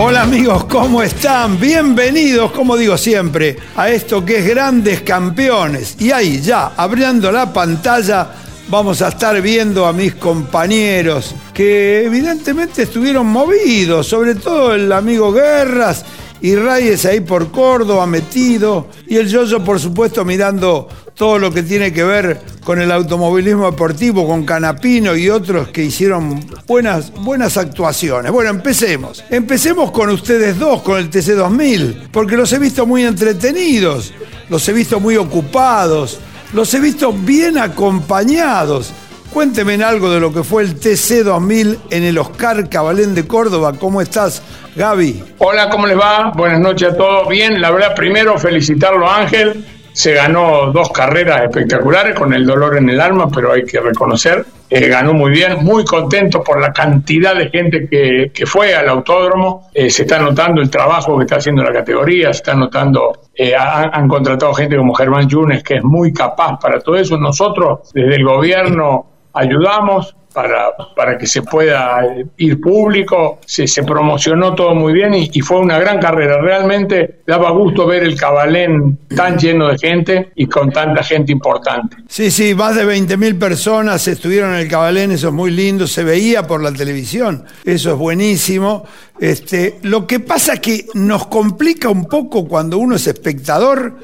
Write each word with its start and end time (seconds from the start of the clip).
Hola 0.00 0.22
amigos, 0.22 0.66
¿cómo 0.66 1.02
están? 1.02 1.58
Bienvenidos, 1.58 2.52
como 2.52 2.76
digo 2.76 2.96
siempre, 2.96 3.56
a 3.74 3.90
esto 3.90 4.24
que 4.24 4.38
es 4.38 4.46
Grandes 4.46 5.00
Campeones. 5.00 5.96
Y 5.98 6.12
ahí 6.12 6.40
ya, 6.40 6.70
abriendo 6.76 7.32
la 7.32 7.52
pantalla, 7.52 8.28
vamos 8.68 9.02
a 9.02 9.08
estar 9.08 9.42
viendo 9.42 9.86
a 9.86 9.92
mis 9.92 10.14
compañeros 10.14 11.34
que 11.52 12.04
evidentemente 12.04 12.84
estuvieron 12.84 13.26
movidos, 13.26 14.06
sobre 14.06 14.36
todo 14.36 14.72
el 14.72 14.92
amigo 14.92 15.32
Guerras 15.32 16.04
y 16.40 16.54
Reyes 16.54 17.04
ahí 17.04 17.18
por 17.18 17.50
Córdoba 17.50 18.06
metido, 18.06 18.86
y 19.08 19.16
el 19.16 19.26
Yoyo 19.26 19.64
por 19.64 19.80
supuesto 19.80 20.24
mirando 20.24 20.88
todo 21.18 21.40
lo 21.40 21.52
que 21.52 21.64
tiene 21.64 21.92
que 21.92 22.04
ver 22.04 22.40
con 22.62 22.80
el 22.80 22.92
automovilismo 22.92 23.68
deportivo, 23.68 24.26
con 24.26 24.46
Canapino 24.46 25.16
y 25.16 25.28
otros 25.28 25.68
que 25.68 25.82
hicieron 25.82 26.40
buenas, 26.66 27.12
buenas 27.12 27.56
actuaciones. 27.56 28.30
Bueno, 28.30 28.50
empecemos. 28.50 29.24
Empecemos 29.28 29.90
con 29.90 30.10
ustedes 30.10 30.56
dos, 30.58 30.80
con 30.82 30.96
el 30.96 31.10
TC2000, 31.10 32.10
porque 32.12 32.36
los 32.36 32.52
he 32.52 32.60
visto 32.60 32.86
muy 32.86 33.04
entretenidos, 33.04 34.14
los 34.48 34.66
he 34.68 34.72
visto 34.72 35.00
muy 35.00 35.16
ocupados, 35.16 36.20
los 36.52 36.72
he 36.72 36.78
visto 36.78 37.12
bien 37.12 37.58
acompañados. 37.58 38.92
Cuénteme 39.32 39.82
algo 39.82 40.10
de 40.10 40.20
lo 40.20 40.32
que 40.32 40.44
fue 40.44 40.62
el 40.62 40.78
TC2000 40.78 41.78
en 41.90 42.04
el 42.04 42.16
Oscar 42.16 42.68
Cabalén 42.68 43.16
de 43.16 43.26
Córdoba. 43.26 43.72
¿Cómo 43.78 44.00
estás, 44.00 44.40
Gaby? 44.76 45.24
Hola, 45.38 45.68
¿cómo 45.68 45.88
les 45.88 45.98
va? 45.98 46.30
Buenas 46.36 46.60
noches 46.60 46.92
a 46.92 46.96
todos. 46.96 47.28
Bien, 47.28 47.60
la 47.60 47.72
verdad, 47.72 47.94
primero 47.96 48.38
felicitarlo 48.38 49.10
Ángel. 49.10 49.64
Se 49.98 50.14
ganó 50.14 50.70
dos 50.70 50.90
carreras 50.90 51.42
espectaculares 51.42 52.14
con 52.14 52.32
el 52.32 52.46
dolor 52.46 52.76
en 52.76 52.88
el 52.88 53.00
alma, 53.00 53.28
pero 53.34 53.50
hay 53.50 53.64
que 53.64 53.80
reconocer. 53.80 54.46
Eh, 54.70 54.86
ganó 54.86 55.12
muy 55.12 55.32
bien, 55.32 55.64
muy 55.64 55.84
contento 55.84 56.44
por 56.44 56.60
la 56.60 56.72
cantidad 56.72 57.34
de 57.34 57.50
gente 57.50 57.88
que, 57.88 58.30
que 58.32 58.46
fue 58.46 58.76
al 58.76 58.88
autódromo. 58.88 59.68
Eh, 59.74 59.90
se 59.90 60.02
está 60.02 60.20
notando 60.20 60.62
el 60.62 60.70
trabajo 60.70 61.18
que 61.18 61.24
está 61.24 61.38
haciendo 61.38 61.64
la 61.64 61.72
categoría, 61.72 62.32
se 62.32 62.38
está 62.38 62.54
notando, 62.54 63.22
eh, 63.34 63.56
han, 63.56 63.90
han 63.92 64.06
contratado 64.06 64.54
gente 64.54 64.76
como 64.76 64.94
Germán 64.94 65.28
Yunes, 65.28 65.64
que 65.64 65.78
es 65.78 65.82
muy 65.82 66.12
capaz 66.12 66.60
para 66.60 66.78
todo 66.78 66.94
eso. 66.94 67.18
Nosotros, 67.18 67.90
desde 67.92 68.14
el 68.14 68.24
gobierno, 68.24 69.04
ayudamos 69.32 70.14
para, 70.32 70.70
para 70.94 71.16
que 71.16 71.26
se 71.26 71.42
pueda 71.42 72.00
ir 72.36 72.60
público, 72.60 73.40
se, 73.46 73.66
se 73.66 73.82
promocionó 73.82 74.54
todo 74.54 74.74
muy 74.74 74.92
bien 74.92 75.14
y, 75.14 75.40
fue 75.40 75.60
una 75.60 75.78
gran 75.78 75.98
carrera. 76.00 76.40
Realmente 76.40 77.20
daba 77.26 77.50
gusto 77.50 77.86
ver 77.86 78.02
el 78.02 78.16
Cabalén 78.18 78.98
tan 79.14 79.38
lleno 79.38 79.68
de 79.68 79.78
gente 79.78 80.32
y 80.34 80.46
con 80.46 80.70
tanta 80.70 81.02
gente 81.02 81.32
importante. 81.32 81.96
Sí, 82.08 82.30
sí, 82.30 82.54
más 82.54 82.76
de 82.76 82.84
20.000 82.84 83.38
personas 83.38 84.06
estuvieron 84.08 84.54
en 84.54 84.60
el 84.60 84.68
Cabalén, 84.68 85.12
eso 85.12 85.28
es 85.28 85.34
muy 85.34 85.50
lindo, 85.50 85.86
se 85.86 86.04
veía 86.04 86.46
por 86.46 86.62
la 86.62 86.72
televisión, 86.72 87.44
eso 87.64 87.92
es 87.92 87.96
buenísimo. 87.96 88.84
Este, 89.18 89.78
lo 89.82 90.06
que 90.06 90.20
pasa 90.20 90.54
es 90.54 90.60
que 90.60 90.86
nos 90.94 91.26
complica 91.26 91.88
un 91.88 92.06
poco 92.06 92.46
cuando 92.46 92.78
uno 92.78 92.96
es 92.96 93.06
espectador 93.06 93.96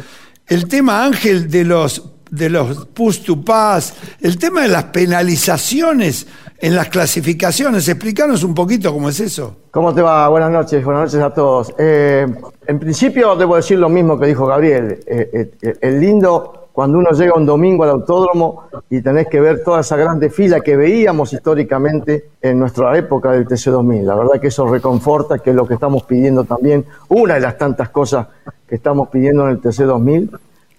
el 0.46 0.68
tema, 0.68 1.04
Ángel, 1.04 1.50
de 1.50 1.64
los 1.64 2.13
de 2.34 2.50
los 2.50 2.86
push 2.86 3.24
to 3.24 3.40
pass, 3.42 3.94
el 4.20 4.38
tema 4.38 4.62
de 4.62 4.68
las 4.68 4.84
penalizaciones 4.84 6.26
en 6.58 6.74
las 6.74 6.88
clasificaciones. 6.88 7.88
Explícanos 7.88 8.42
un 8.42 8.54
poquito 8.54 8.92
cómo 8.92 9.08
es 9.08 9.20
eso. 9.20 9.56
¿Cómo 9.70 9.94
te 9.94 10.02
va? 10.02 10.28
Buenas 10.28 10.50
noches, 10.50 10.84
buenas 10.84 11.04
noches 11.04 11.20
a 11.20 11.32
todos. 11.32 11.74
Eh, 11.78 12.26
en 12.66 12.78
principio 12.78 13.36
debo 13.36 13.56
decir 13.56 13.78
lo 13.78 13.88
mismo 13.88 14.18
que 14.18 14.26
dijo 14.26 14.46
Gabriel. 14.46 15.00
Eh, 15.06 15.50
eh, 15.62 15.74
el 15.80 16.00
lindo 16.00 16.68
cuando 16.72 16.98
uno 16.98 17.12
llega 17.12 17.34
un 17.34 17.46
domingo 17.46 17.84
al 17.84 17.90
autódromo 17.90 18.64
y 18.90 19.00
tenés 19.00 19.28
que 19.28 19.40
ver 19.40 19.62
toda 19.62 19.82
esa 19.82 19.96
grande 19.96 20.28
fila 20.28 20.60
que 20.60 20.76
veíamos 20.76 21.32
históricamente 21.32 22.30
en 22.42 22.58
nuestra 22.58 22.98
época 22.98 23.30
del 23.30 23.46
TC2000. 23.46 24.02
La 24.02 24.16
verdad 24.16 24.40
que 24.40 24.48
eso 24.48 24.66
reconforta, 24.66 25.38
que 25.38 25.50
es 25.50 25.56
lo 25.56 25.68
que 25.68 25.74
estamos 25.74 26.02
pidiendo 26.02 26.42
también, 26.42 26.84
una 27.08 27.34
de 27.34 27.40
las 27.40 27.56
tantas 27.58 27.90
cosas 27.90 28.26
que 28.66 28.74
estamos 28.74 29.08
pidiendo 29.08 29.44
en 29.44 29.50
el 29.50 29.60
TC2000 29.60 30.30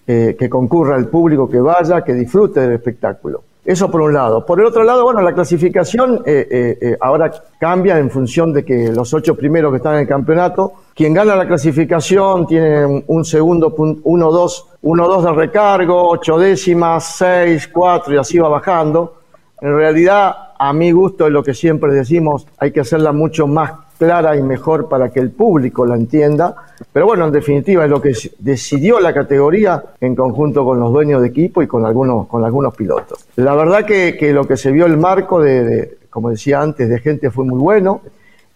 eh, 0.08 0.36
que 0.38 0.50
concurra 0.50 0.98
el 0.98 1.08
público, 1.08 1.50
que 1.50 1.60
vaya, 1.60 2.04
que 2.04 2.14
disfrute 2.14 2.62
del 2.62 2.74
espectáculo. 2.74 3.44
Eso 3.66 3.90
por 3.90 4.02
un 4.02 4.14
lado. 4.14 4.46
Por 4.46 4.60
el 4.60 4.68
otro 4.68 4.84
lado, 4.84 5.04
bueno, 5.04 5.22
la 5.22 5.34
clasificación 5.34 6.22
eh, 6.24 6.48
eh, 6.52 6.78
eh, 6.80 6.98
ahora 7.02 7.32
cambia 7.60 7.98
en 7.98 8.12
función 8.12 8.54
de 8.54 8.64
que 8.64 8.92
los 8.92 9.12
ocho 9.12 9.36
primeros 9.36 9.72
que 9.72 9.78
están 9.78 9.96
en 9.96 10.02
el 10.02 10.08
campeonato, 10.08 10.74
quien 10.94 11.16
gana 11.16 11.36
la 11.36 11.48
clasificación 11.48 12.46
tiene 12.46 13.04
un 13.08 13.26
segundo, 13.26 13.74
uno, 14.04 14.32
dos, 14.32 14.68
uno, 14.84 15.08
dos 15.08 15.24
de 15.24 15.34
recargo, 15.34 16.10
ocho 16.10 16.38
décimas, 16.38 17.16
seis, 17.18 17.68
cuatro 17.68 18.14
y 18.14 18.18
así 18.18 18.38
va 18.38 18.50
bajando. 18.50 19.22
En 19.60 19.76
realidad, 19.76 20.36
a 20.60 20.72
mi 20.72 20.92
gusto 20.92 21.26
es 21.26 21.32
lo 21.32 21.42
que 21.42 21.56
siempre 21.56 21.92
decimos, 21.92 22.46
hay 22.60 22.72
que 22.72 22.82
hacerla 22.82 23.14
mucho 23.14 23.48
más 23.48 23.72
clara 23.98 24.36
y 24.36 24.42
mejor 24.42 24.88
para 24.90 25.10
que 25.10 25.20
el 25.20 25.32
público 25.32 25.86
la 25.86 25.96
entienda. 25.96 26.56
Pero 26.92 27.06
bueno, 27.06 27.26
en 27.26 27.32
definitiva 27.32 27.84
es 27.84 27.90
lo 27.90 28.02
que 28.02 28.14
decidió 28.40 29.00
la 29.00 29.14
categoría 29.14 29.84
en 30.00 30.16
conjunto 30.16 30.66
con 30.66 30.80
los 30.80 30.92
dueños 30.92 31.22
de 31.22 31.28
equipo 31.28 31.62
y 31.62 31.68
con 31.68 31.86
algunos, 31.86 32.28
con 32.28 32.44
algunos 32.44 32.76
pilotos. 32.76 33.26
La 33.36 33.56
verdad 33.56 33.86
que, 33.86 34.16
que 34.18 34.34
lo 34.34 34.46
que 34.46 34.58
se 34.58 34.72
vio 34.72 34.86
el 34.86 34.98
marco 34.98 35.40
de, 35.42 35.98
como 36.10 36.30
decía 36.30 36.62
antes, 36.62 36.90
de 36.90 37.00
gente 37.00 37.32
fue 37.32 37.46
muy 37.46 37.60
bueno. 37.60 38.02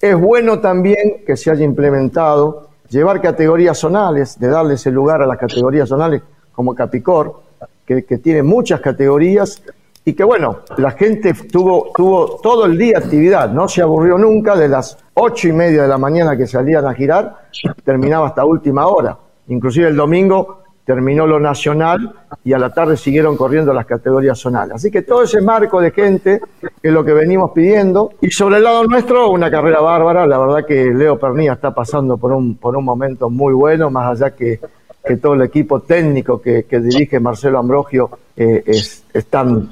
Es 0.01 0.19
bueno 0.19 0.59
también 0.59 1.23
que 1.25 1.35
se 1.35 1.51
haya 1.51 1.65
implementado 1.65 2.69
llevar 2.89 3.21
categorías 3.21 3.77
zonales, 3.77 4.39
de 4.39 4.47
darles 4.47 4.85
el 4.87 4.93
lugar 4.93 5.21
a 5.21 5.27
las 5.27 5.37
categorías 5.37 5.89
zonales 5.89 6.21
como 6.51 6.73
Capicor, 6.73 7.41
que, 7.85 8.03
que 8.03 8.17
tiene 8.17 8.43
muchas 8.43 8.81
categorías 8.81 9.61
y 10.05 10.13
que 10.13 10.23
bueno, 10.23 10.59
la 10.77 10.91
gente 10.91 11.33
tuvo, 11.33 11.91
tuvo 11.95 12.39
todo 12.41 12.65
el 12.65 12.77
día 12.77 12.97
actividad, 12.97 13.51
no 13.51 13.67
se 13.67 13.81
aburrió 13.81 14.17
nunca 14.17 14.55
de 14.55 14.67
las 14.67 14.97
ocho 15.19 15.47
y 15.47 15.53
media 15.53 15.83
de 15.83 15.87
la 15.87 15.97
mañana 15.97 16.35
que 16.37 16.47
salían 16.47 16.85
a 16.85 16.93
girar, 16.93 17.47
terminaba 17.83 18.27
hasta 18.27 18.45
última 18.45 18.87
hora. 18.87 19.17
Inclusive 19.47 19.87
el 19.87 19.95
domingo 19.95 20.63
terminó 20.85 21.27
lo 21.27 21.39
nacional 21.39 22.15
y 22.43 22.53
a 22.53 22.57
la 22.57 22.73
tarde 22.73 22.97
siguieron 22.97 23.37
corriendo 23.37 23.73
las 23.73 23.85
categorías 23.85 24.39
zonales. 24.39 24.75
Así 24.75 24.89
que 24.89 25.03
todo 25.03 25.21
ese 25.21 25.39
marco 25.41 25.79
de 25.79 25.91
gente 25.91 26.41
es 26.81 26.91
lo 26.91 27.05
que 27.05 27.13
venimos 27.13 27.51
pidiendo. 27.51 28.11
Y 28.21 28.31
sobre 28.31 28.57
el 28.57 28.63
lado 28.63 28.83
nuestro, 28.85 29.29
una 29.29 29.51
carrera 29.51 29.81
bárbara. 29.81 30.25
La 30.25 30.39
verdad 30.39 30.65
que 30.65 30.85
Leo 30.85 31.19
Pernilla 31.19 31.53
está 31.53 31.75
pasando 31.75 32.17
por 32.17 32.31
un, 32.31 32.55
por 32.55 32.75
un 32.75 32.83
momento 32.83 33.29
muy 33.29 33.53
bueno, 33.53 33.91
más 33.91 34.19
allá 34.19 34.35
que, 34.35 34.59
que 35.05 35.17
todo 35.17 35.35
el 35.35 35.43
equipo 35.43 35.81
técnico 35.81 36.41
que, 36.41 36.65
dirige 36.69 37.19
Marcelo 37.19 37.59
Ambrogio 37.59 38.09
eh, 38.35 38.63
es, 38.65 39.03
están 39.13 39.69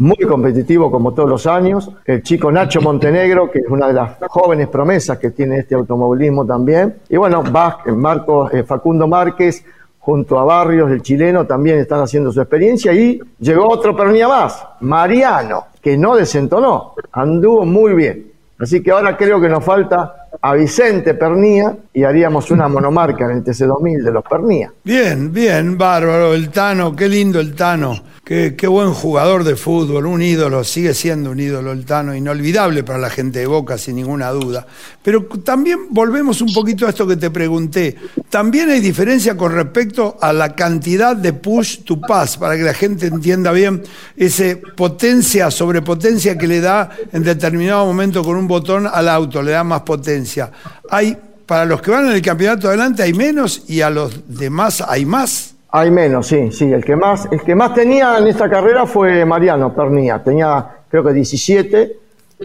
muy 0.00 0.16
competitivo 0.16 0.90
como 0.90 1.12
todos 1.12 1.28
los 1.28 1.46
años. 1.46 1.90
El 2.06 2.22
chico 2.22 2.50
Nacho 2.50 2.80
Montenegro, 2.80 3.50
que 3.50 3.58
es 3.58 3.68
una 3.68 3.86
de 3.86 3.92
las 3.92 4.16
jóvenes 4.28 4.68
promesas 4.68 5.18
que 5.18 5.30
tiene 5.30 5.58
este 5.58 5.74
automovilismo 5.74 6.46
también. 6.46 6.96
Y 7.10 7.18
bueno, 7.18 7.42
Marco, 7.42 8.50
eh, 8.50 8.62
Facundo 8.64 9.06
Márquez 9.06 9.62
junto 9.98 10.38
a 10.38 10.44
Barrios, 10.44 10.90
el 10.90 11.02
chileno, 11.02 11.46
también 11.46 11.78
están 11.78 12.00
haciendo 12.00 12.32
su 12.32 12.40
experiencia. 12.40 12.94
Y 12.94 13.20
llegó 13.38 13.68
otro 13.68 13.94
pernía 13.94 14.26
más, 14.26 14.64
Mariano, 14.80 15.66
que 15.82 15.98
no 15.98 16.16
desentonó, 16.16 16.94
anduvo 17.12 17.66
muy 17.66 17.92
bien. 17.92 18.32
Así 18.58 18.82
que 18.82 18.90
ahora 18.90 19.16
creo 19.18 19.38
que 19.38 19.48
nos 19.48 19.62
falta 19.62 20.28
a 20.40 20.54
Vicente 20.54 21.14
Pernía 21.14 21.76
y 21.92 22.04
haríamos 22.04 22.50
una 22.50 22.68
monomarca 22.68 23.24
en 23.24 23.32
el 23.32 23.44
TC2000 23.44 24.02
de 24.02 24.12
los 24.12 24.24
Pernía. 24.24 24.72
Bien, 24.84 25.32
bien, 25.32 25.76
bárbaro, 25.76 26.32
el 26.34 26.50
Tano, 26.50 26.94
qué 26.94 27.08
lindo 27.08 27.40
el 27.40 27.54
Tano, 27.54 27.94
qué, 28.30 28.68
buen 28.68 28.94
jugador 28.94 29.42
de 29.42 29.56
fútbol, 29.56 30.06
un 30.06 30.22
ídolo, 30.22 30.62
sigue 30.62 30.94
siendo 30.94 31.32
un 31.32 31.40
ídolo 31.40 31.72
el 31.72 31.84
Tano, 31.84 32.14
inolvidable 32.14 32.84
para 32.84 33.00
la 33.00 33.10
gente 33.10 33.40
de 33.40 33.46
Boca, 33.46 33.76
sin 33.76 33.96
ninguna 33.96 34.30
duda. 34.30 34.68
Pero 35.02 35.26
también 35.44 35.88
volvemos 35.90 36.40
un 36.40 36.52
poquito 36.52 36.86
a 36.86 36.90
esto 36.90 37.08
que 37.08 37.16
te 37.16 37.28
pregunté, 37.30 37.96
también 38.28 38.70
hay 38.70 38.78
diferencia 38.78 39.36
con 39.36 39.52
respecto 39.52 40.16
a 40.20 40.32
la 40.32 40.54
cantidad 40.54 41.16
de 41.16 41.32
push 41.32 41.78
to 41.78 42.00
pass, 42.00 42.36
para 42.36 42.56
que 42.56 42.62
la 42.62 42.74
gente 42.74 43.08
entienda 43.08 43.50
bien 43.50 43.82
ese 44.16 44.56
potencia 44.56 45.50
sobre 45.50 45.82
potencia 45.82 46.38
que 46.38 46.46
le 46.46 46.60
da 46.60 46.88
en 47.12 47.24
determinado 47.24 47.84
momento 47.84 48.22
con 48.22 48.36
un 48.36 48.46
botón 48.46 48.86
al 48.86 49.08
auto, 49.08 49.42
le 49.42 49.50
da 49.50 49.64
más 49.64 49.80
potencia. 49.80 50.52
Hay, 50.88 51.18
para 51.46 51.64
los 51.64 51.82
que 51.82 51.90
van 51.90 52.06
en 52.06 52.12
el 52.12 52.22
campeonato 52.22 52.68
adelante 52.68 53.02
hay 53.02 53.12
menos 53.12 53.64
y 53.66 53.80
a 53.80 53.90
los 53.90 54.20
demás 54.28 54.84
hay 54.86 55.04
más. 55.04 55.56
Hay 55.72 55.90
menos, 55.90 56.26
sí, 56.26 56.50
sí. 56.50 56.72
El 56.72 56.84
que 56.84 56.96
más, 56.96 57.28
el 57.30 57.42
que 57.42 57.54
más 57.54 57.74
tenía 57.74 58.18
en 58.18 58.26
esta 58.26 58.48
carrera 58.50 58.86
fue 58.86 59.24
Mariano 59.24 59.74
Pernía. 59.74 60.22
Tenía 60.22 60.66
creo 60.88 61.04
que 61.04 61.12
17 61.12 61.96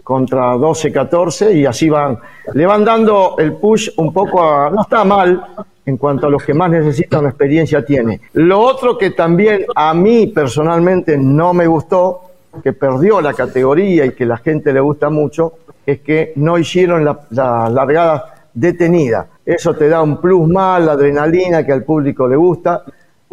contra 0.04 0.52
12, 0.52 0.92
14 0.92 1.52
y 1.52 1.66
así 1.66 1.88
van. 1.88 2.18
Le 2.54 2.66
van 2.66 2.84
dando 2.84 3.36
el 3.38 3.54
push 3.54 3.90
un 3.96 4.12
poco 4.12 4.42
a... 4.42 4.70
No 4.70 4.82
está 4.82 5.04
mal 5.04 5.44
en 5.84 5.96
cuanto 5.96 6.26
a 6.26 6.30
los 6.30 6.42
que 6.42 6.52
más 6.52 6.70
necesitan 6.70 7.26
experiencia 7.26 7.84
tiene. 7.84 8.20
Lo 8.34 8.60
otro 8.60 8.98
que 8.98 9.10
también 9.10 9.64
a 9.74 9.94
mí 9.94 10.26
personalmente 10.26 11.16
no 11.16 11.54
me 11.54 11.66
gustó, 11.66 12.22
que 12.62 12.72
perdió 12.72 13.20
la 13.20 13.34
categoría 13.34 14.04
y 14.04 14.12
que 14.12 14.26
la 14.26 14.38
gente 14.38 14.72
le 14.72 14.80
gusta 14.80 15.10
mucho, 15.10 15.54
es 15.84 16.00
que 16.00 16.32
no 16.36 16.58
hicieron 16.58 17.04
la, 17.04 17.68
largada 17.70 18.48
detenida. 18.52 19.28
Eso 19.44 19.74
te 19.74 19.88
da 19.88 20.02
un 20.02 20.20
plus 20.20 20.48
más, 20.48 20.82
la 20.82 20.92
adrenalina 20.92 21.64
que 21.64 21.72
al 21.72 21.84
público 21.84 22.26
le 22.26 22.36
gusta. 22.36 22.82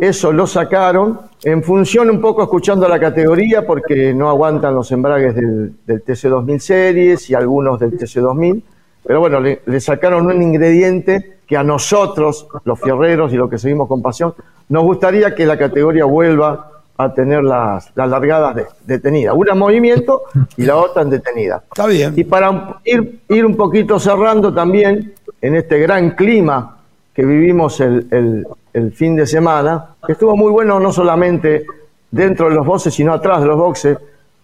Eso 0.03 0.33
lo 0.33 0.45
sacaron 0.45 1.17
en 1.45 1.63
función 1.63 2.09
un 2.09 2.19
poco 2.19 2.43
escuchando 2.43 2.89
la 2.89 2.99
categoría 2.99 3.65
porque 3.65 4.13
no 4.13 4.27
aguantan 4.27 4.75
los 4.75 4.91
embragues 4.91 5.33
del, 5.33 5.75
TC2000 5.87 6.59
series 6.59 7.29
y 7.29 7.33
algunos 7.33 7.79
del 7.79 7.97
TC2000. 7.97 8.61
Pero 9.01 9.21
bueno, 9.21 9.39
le, 9.39 9.61
le, 9.65 9.79
sacaron 9.79 10.25
un 10.25 10.41
ingrediente 10.41 11.37
que 11.47 11.55
a 11.55 11.63
nosotros, 11.63 12.49
los 12.65 12.81
fierreros 12.81 13.31
y 13.31 13.37
los 13.37 13.49
que 13.49 13.57
seguimos 13.57 13.87
con 13.87 14.01
pasión, 14.01 14.33
nos 14.67 14.83
gustaría 14.83 15.33
que 15.33 15.45
la 15.45 15.57
categoría 15.57 16.03
vuelva 16.03 16.83
a 16.97 17.13
tener 17.13 17.41
las, 17.41 17.89
las 17.95 18.09
largadas 18.09 18.57
detenidas. 18.85 19.33
Una 19.37 19.53
en 19.53 19.57
movimiento 19.57 20.23
y 20.57 20.63
la 20.65 20.75
otra 20.75 21.03
en 21.03 21.11
detenida. 21.11 21.63
Está 21.63 21.87
bien. 21.87 22.13
Y 22.17 22.25
para 22.25 22.81
ir, 22.83 23.21
ir 23.29 23.45
un 23.45 23.55
poquito 23.55 23.97
cerrando 23.99 24.53
también 24.53 25.13
en 25.39 25.55
este 25.55 25.79
gran 25.79 26.11
clima 26.11 26.82
que 27.13 27.25
vivimos 27.25 27.79
el, 27.79 28.45
el, 28.73 28.91
fin 28.93 29.15
de 29.15 29.27
semana, 29.27 29.95
que 30.05 30.13
estuvo 30.13 30.35
muy 30.35 30.51
bueno 30.51 30.79
no 30.79 30.91
solamente 30.91 31.65
dentro 32.09 32.49
de 32.49 32.55
los 32.55 32.65
boxes, 32.65 32.93
sino 32.93 33.13
atrás 33.13 33.41
de 33.41 33.47
los 33.47 33.57
boxes, 33.57 33.97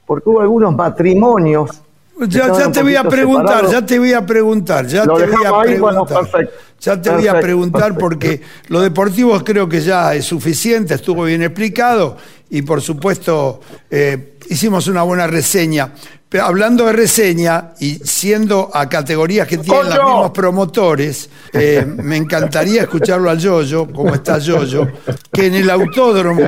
porque 0.06 0.30
hubo 0.30 0.42
algunos 0.42 0.76
matrimonios 0.76 1.84
ya, 2.28 2.52
ya 2.52 2.72
te 2.72 2.82
voy 2.82 2.96
a 2.96 3.04
preguntar, 3.04 3.70
ya 3.70 3.86
te 3.86 3.98
voy 3.98 4.14
a 4.14 4.26
preguntar, 4.26 4.86
ya 4.88 5.04
te 5.04 5.10
voy 5.10 5.46
a 5.46 5.60
preguntar. 5.62 6.50
ya 6.80 7.02
te 7.02 7.10
voy 7.12 7.28
a 7.28 7.40
preguntar 7.40 7.98
porque 7.98 8.42
lo 8.68 8.82
deportivo 8.82 9.42
creo 9.44 9.70
que 9.70 9.80
ya 9.80 10.14
es 10.14 10.26
suficiente, 10.26 10.96
estuvo 10.96 11.24
bien 11.24 11.44
explicado 11.44 12.18
y 12.50 12.62
por 12.64 12.82
supuesto 12.82 13.62
eh, 13.90 14.36
hicimos 14.50 14.88
una 14.88 15.04
buena 15.04 15.28
reseña. 15.28 15.94
Pero 16.30 16.46
hablando 16.46 16.86
de 16.86 16.94
reseña 16.94 17.72
y 17.80 17.96
siendo 17.96 18.70
a 18.72 18.88
categorías 18.88 19.48
que 19.48 19.58
tienen 19.58 19.90
los 19.90 19.96
mismos 19.96 20.32
promotores, 20.32 21.28
eh, 21.54 21.84
me 22.04 22.18
encantaría 22.18 22.84
escucharlo 22.84 23.32
al 23.32 23.40
Yoyo, 23.40 23.88
como 23.92 24.14
está 24.14 24.38
Yoyo, 24.38 24.88
que 25.32 25.48
en 25.48 25.56
el 25.56 25.70
autódromo 25.72 26.42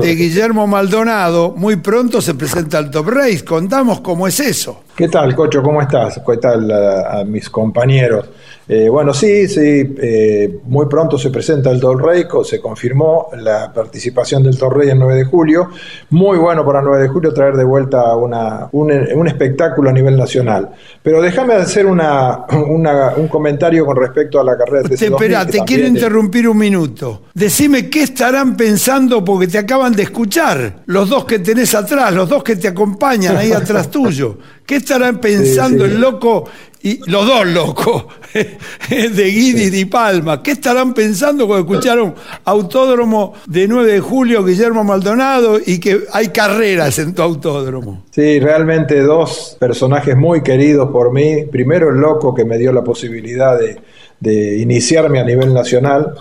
de 0.00 0.14
Guillermo 0.14 0.68
Maldonado 0.68 1.54
muy 1.56 1.74
pronto 1.76 2.20
se 2.22 2.34
presenta 2.34 2.78
el 2.78 2.90
Top 2.90 3.08
Race. 3.08 3.44
Contamos 3.44 4.00
cómo 4.00 4.28
es 4.28 4.38
eso. 4.38 4.84
¿Qué 4.96 5.08
tal, 5.08 5.34
Cocho? 5.34 5.62
¿Cómo 5.62 5.82
estás? 5.82 6.22
¿Qué 6.26 6.36
tal 6.38 6.70
a 6.70 7.22
mis 7.22 7.50
compañeros? 7.50 8.30
Eh, 8.68 8.88
bueno, 8.88 9.14
sí, 9.14 9.46
sí, 9.46 9.94
eh, 10.02 10.58
muy 10.64 10.86
pronto 10.86 11.16
se 11.16 11.30
presenta 11.30 11.70
el 11.70 11.78
Torrey, 11.78 12.24
se 12.42 12.60
confirmó 12.60 13.28
la 13.36 13.72
participación 13.72 14.42
del 14.42 14.58
Torrey 14.58 14.88
el 14.88 14.98
9 14.98 15.14
de 15.14 15.24
julio. 15.24 15.68
Muy 16.10 16.36
bueno 16.36 16.64
para 16.66 16.80
el 16.80 16.86
9 16.86 17.02
de 17.02 17.08
julio 17.08 17.32
traer 17.32 17.54
de 17.54 17.62
vuelta 17.62 18.16
una, 18.16 18.68
un, 18.72 19.28
espectáculo 19.28 19.90
a 19.90 19.92
nivel 19.92 20.16
nacional. 20.16 20.70
Pero 21.00 21.22
déjame 21.22 21.54
hacer 21.54 21.86
una, 21.86 22.44
un 22.50 23.28
comentario 23.28 23.86
con 23.86 23.96
respecto 23.96 24.40
a 24.40 24.44
la 24.44 24.56
carrera 24.56 24.82
de 24.82 24.96
TC 24.96 25.02
Espera, 25.02 25.46
te 25.46 25.60
quiero 25.60 25.86
interrumpir 25.86 26.48
un 26.48 26.58
minuto. 26.58 27.22
Decime 27.34 27.88
qué 27.88 28.02
estarán 28.02 28.56
pensando 28.56 29.24
porque 29.24 29.46
te 29.46 29.58
acaban 29.58 29.92
de 29.92 30.04
escuchar, 30.04 30.82
los 30.86 31.08
dos 31.08 31.24
que 31.24 31.38
tenés 31.38 31.72
atrás, 31.74 32.12
los 32.12 32.28
dos 32.28 32.42
que 32.42 32.56
te 32.56 32.66
acompañan 32.66 33.36
ahí 33.36 33.52
atrás 33.52 33.88
tuyo. 33.92 34.38
¿Qué 34.66 34.76
estarán 34.76 35.20
pensando 35.20 35.84
el 35.84 36.00
loco 36.00 36.44
y 36.82 36.98
los 37.08 37.24
dos 37.24 37.46
locos 37.46 38.06
de 38.34 39.24
Guidi 39.30 39.78
y 39.78 39.84
Palma? 39.84 40.42
¿Qué 40.42 40.52
estarán 40.52 40.92
pensando 40.92 41.46
cuando 41.46 41.72
escucharon 41.72 42.14
Autódromo 42.44 43.34
de 43.46 43.68
9 43.68 43.92
de 43.92 44.00
julio, 44.00 44.44
Guillermo 44.44 44.82
Maldonado, 44.82 45.60
y 45.64 45.78
que 45.78 46.00
hay 46.12 46.28
carreras 46.28 46.98
en 46.98 47.14
tu 47.14 47.22
autódromo? 47.22 48.06
Sí, 48.10 48.40
realmente 48.40 49.00
dos 49.00 49.56
personajes 49.60 50.16
muy 50.16 50.42
queridos 50.42 50.90
por 50.90 51.12
mí. 51.12 51.44
Primero 51.44 51.90
el 51.90 51.96
loco 51.96 52.34
que 52.34 52.44
me 52.44 52.58
dio 52.58 52.72
la 52.72 52.82
posibilidad 52.82 53.56
de, 53.56 53.80
de 54.18 54.58
iniciarme 54.58 55.20
a 55.20 55.24
nivel 55.24 55.54
nacional 55.54 56.12